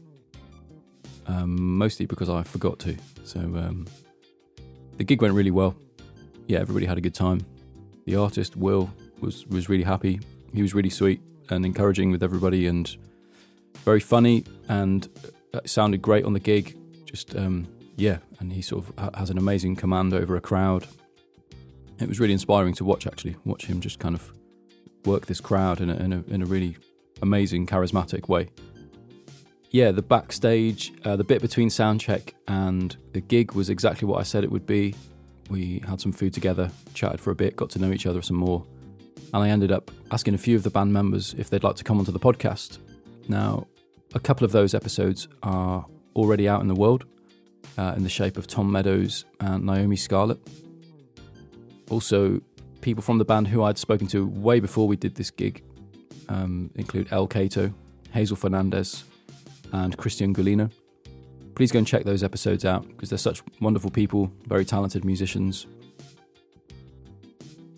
um, 1.27 1.77
mostly 1.77 2.05
because 2.05 2.29
I 2.29 2.43
forgot 2.43 2.79
to. 2.79 2.95
So 3.23 3.39
um, 3.39 3.87
the 4.97 5.03
gig 5.03 5.21
went 5.21 5.33
really 5.33 5.51
well. 5.51 5.75
Yeah, 6.47 6.59
everybody 6.59 6.85
had 6.85 6.97
a 6.97 7.01
good 7.01 7.15
time. 7.15 7.45
The 8.05 8.15
artist 8.15 8.55
Will 8.55 8.89
was 9.19 9.45
was 9.47 9.69
really 9.69 9.83
happy. 9.83 10.19
He 10.53 10.61
was 10.61 10.73
really 10.73 10.89
sweet 10.89 11.21
and 11.49 11.65
encouraging 11.65 12.11
with 12.11 12.23
everybody, 12.23 12.67
and 12.67 12.95
very 13.85 13.99
funny. 13.99 14.43
And 14.67 15.07
sounded 15.65 16.01
great 16.01 16.25
on 16.25 16.33
the 16.33 16.39
gig. 16.39 16.75
Just 17.05 17.35
um, 17.35 17.67
yeah, 17.95 18.17
and 18.39 18.51
he 18.51 18.61
sort 18.61 18.85
of 18.97 19.15
has 19.15 19.29
an 19.29 19.37
amazing 19.37 19.75
command 19.75 20.13
over 20.13 20.35
a 20.35 20.41
crowd. 20.41 20.87
It 21.99 22.07
was 22.07 22.19
really 22.19 22.33
inspiring 22.33 22.73
to 22.75 22.85
watch. 22.85 23.07
Actually, 23.07 23.35
watch 23.45 23.65
him 23.65 23.79
just 23.79 23.99
kind 23.99 24.15
of 24.15 24.33
work 25.05 25.25
this 25.25 25.39
crowd 25.39 25.81
in 25.81 25.89
a, 25.89 25.95
in 25.97 26.13
a, 26.13 26.23
in 26.27 26.41
a 26.41 26.45
really 26.45 26.77
amazing, 27.21 27.67
charismatic 27.67 28.27
way. 28.29 28.49
Yeah, 29.73 29.89
the 29.89 30.03
backstage, 30.03 30.93
uh, 31.03 31.15
the 31.15 31.23
bit 31.23 31.41
between 31.41 31.69
soundcheck 31.69 32.33
and 32.47 32.95
the 33.13 33.21
gig 33.21 33.53
was 33.53 33.71
exactly 33.71 34.07
what 34.07 34.19
I 34.19 34.23
said 34.23 34.43
it 34.43 34.51
would 34.51 34.67
be. 34.67 34.93
We 35.49 35.81
had 35.87 35.99
some 35.99 36.11
food 36.11 36.31
together, 36.31 36.69
chatted 36.93 37.19
for 37.19 37.31
a 37.31 37.35
bit, 37.35 37.55
got 37.55 37.71
to 37.71 37.79
know 37.79 37.91
each 37.91 38.05
other 38.05 38.21
some 38.21 38.37
more, 38.37 38.63
and 39.33 39.43
I 39.43 39.49
ended 39.49 39.71
up 39.71 39.89
asking 40.11 40.35
a 40.35 40.37
few 40.37 40.55
of 40.55 40.61
the 40.61 40.69
band 40.69 40.93
members 40.93 41.33
if 41.39 41.49
they'd 41.49 41.63
like 41.63 41.75
to 41.77 41.83
come 41.83 41.97
onto 41.97 42.11
the 42.11 42.19
podcast. 42.19 42.77
Now, 43.27 43.65
a 44.13 44.19
couple 44.19 44.45
of 44.45 44.51
those 44.51 44.75
episodes 44.75 45.27
are 45.41 45.87
already 46.15 46.47
out 46.47 46.61
in 46.61 46.67
the 46.67 46.75
world 46.75 47.05
uh, 47.79 47.95
in 47.97 48.03
the 48.03 48.09
shape 48.09 48.37
of 48.37 48.45
Tom 48.45 48.71
Meadows 48.71 49.25
and 49.39 49.65
Naomi 49.65 49.95
Scarlett. 49.95 50.37
Also, 51.89 52.41
people 52.81 53.01
from 53.01 53.17
the 53.17 53.25
band 53.25 53.47
who 53.47 53.63
I'd 53.63 53.79
spoken 53.79 54.05
to 54.09 54.27
way 54.27 54.59
before 54.59 54.87
we 54.87 54.97
did 54.97 55.15
this 55.15 55.31
gig 55.31 55.63
um, 56.29 56.69
include 56.75 57.07
El 57.09 57.25
Cato, 57.25 57.73
Hazel 58.11 58.37
Fernandez, 58.37 59.03
and 59.73 59.97
Christian 59.97 60.33
Gulino. 60.33 60.71
Please 61.55 61.71
go 61.71 61.79
and 61.79 61.87
check 61.87 62.05
those 62.05 62.23
episodes 62.23 62.63
out 62.63 62.87
because 62.87 63.09
they're 63.09 63.17
such 63.17 63.43
wonderful 63.59 63.91
people, 63.91 64.31
very 64.47 64.63
talented 64.63 65.03
musicians. 65.03 65.67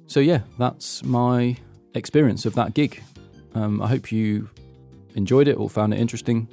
So, 0.08 0.19
yeah, 0.19 0.41
that's 0.60 1.03
my 1.03 1.58
experience 1.93 2.45
of 2.45 2.53
that 2.55 2.73
gig. 2.73 3.01
Um, 3.53 3.81
I 3.81 3.88
hope 3.88 4.12
you 4.12 4.49
enjoyed 5.15 5.47
it 5.47 5.53
or 5.53 5.69
found 5.69 5.93
it 5.93 5.99
interesting. 5.99 6.47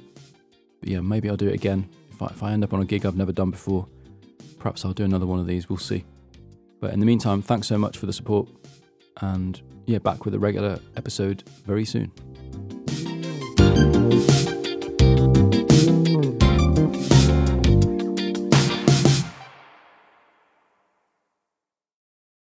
But 0.79 0.89
yeah, 0.89 1.01
maybe 1.01 1.29
I'll 1.29 1.37
do 1.37 1.47
it 1.47 1.53
again. 1.53 1.87
If 2.11 2.21
I, 2.21 2.25
if 2.27 2.43
I 2.43 2.51
end 2.51 2.63
up 2.63 2.73
on 2.73 2.81
a 2.81 2.85
gig 2.85 3.05
I've 3.05 3.15
never 3.15 3.31
done 3.31 3.51
before, 3.51 3.87
perhaps 4.59 4.83
I'll 4.83 4.93
do 4.93 5.03
another 5.03 5.25
one 5.25 5.39
of 5.39 5.47
these. 5.47 5.69
We'll 5.69 5.77
see. 5.77 6.03
But 6.81 6.93
in 6.93 6.99
the 6.99 7.05
meantime, 7.05 7.41
thanks 7.41 7.67
so 7.67 7.77
much 7.77 7.97
for 7.97 8.05
the 8.05 8.13
support. 8.13 8.49
And 9.21 9.61
yeah, 9.85 9.99
back 9.99 10.25
with 10.25 10.33
a 10.33 10.39
regular 10.39 10.79
episode 10.97 11.43
very 11.65 11.85
soon. 11.85 12.11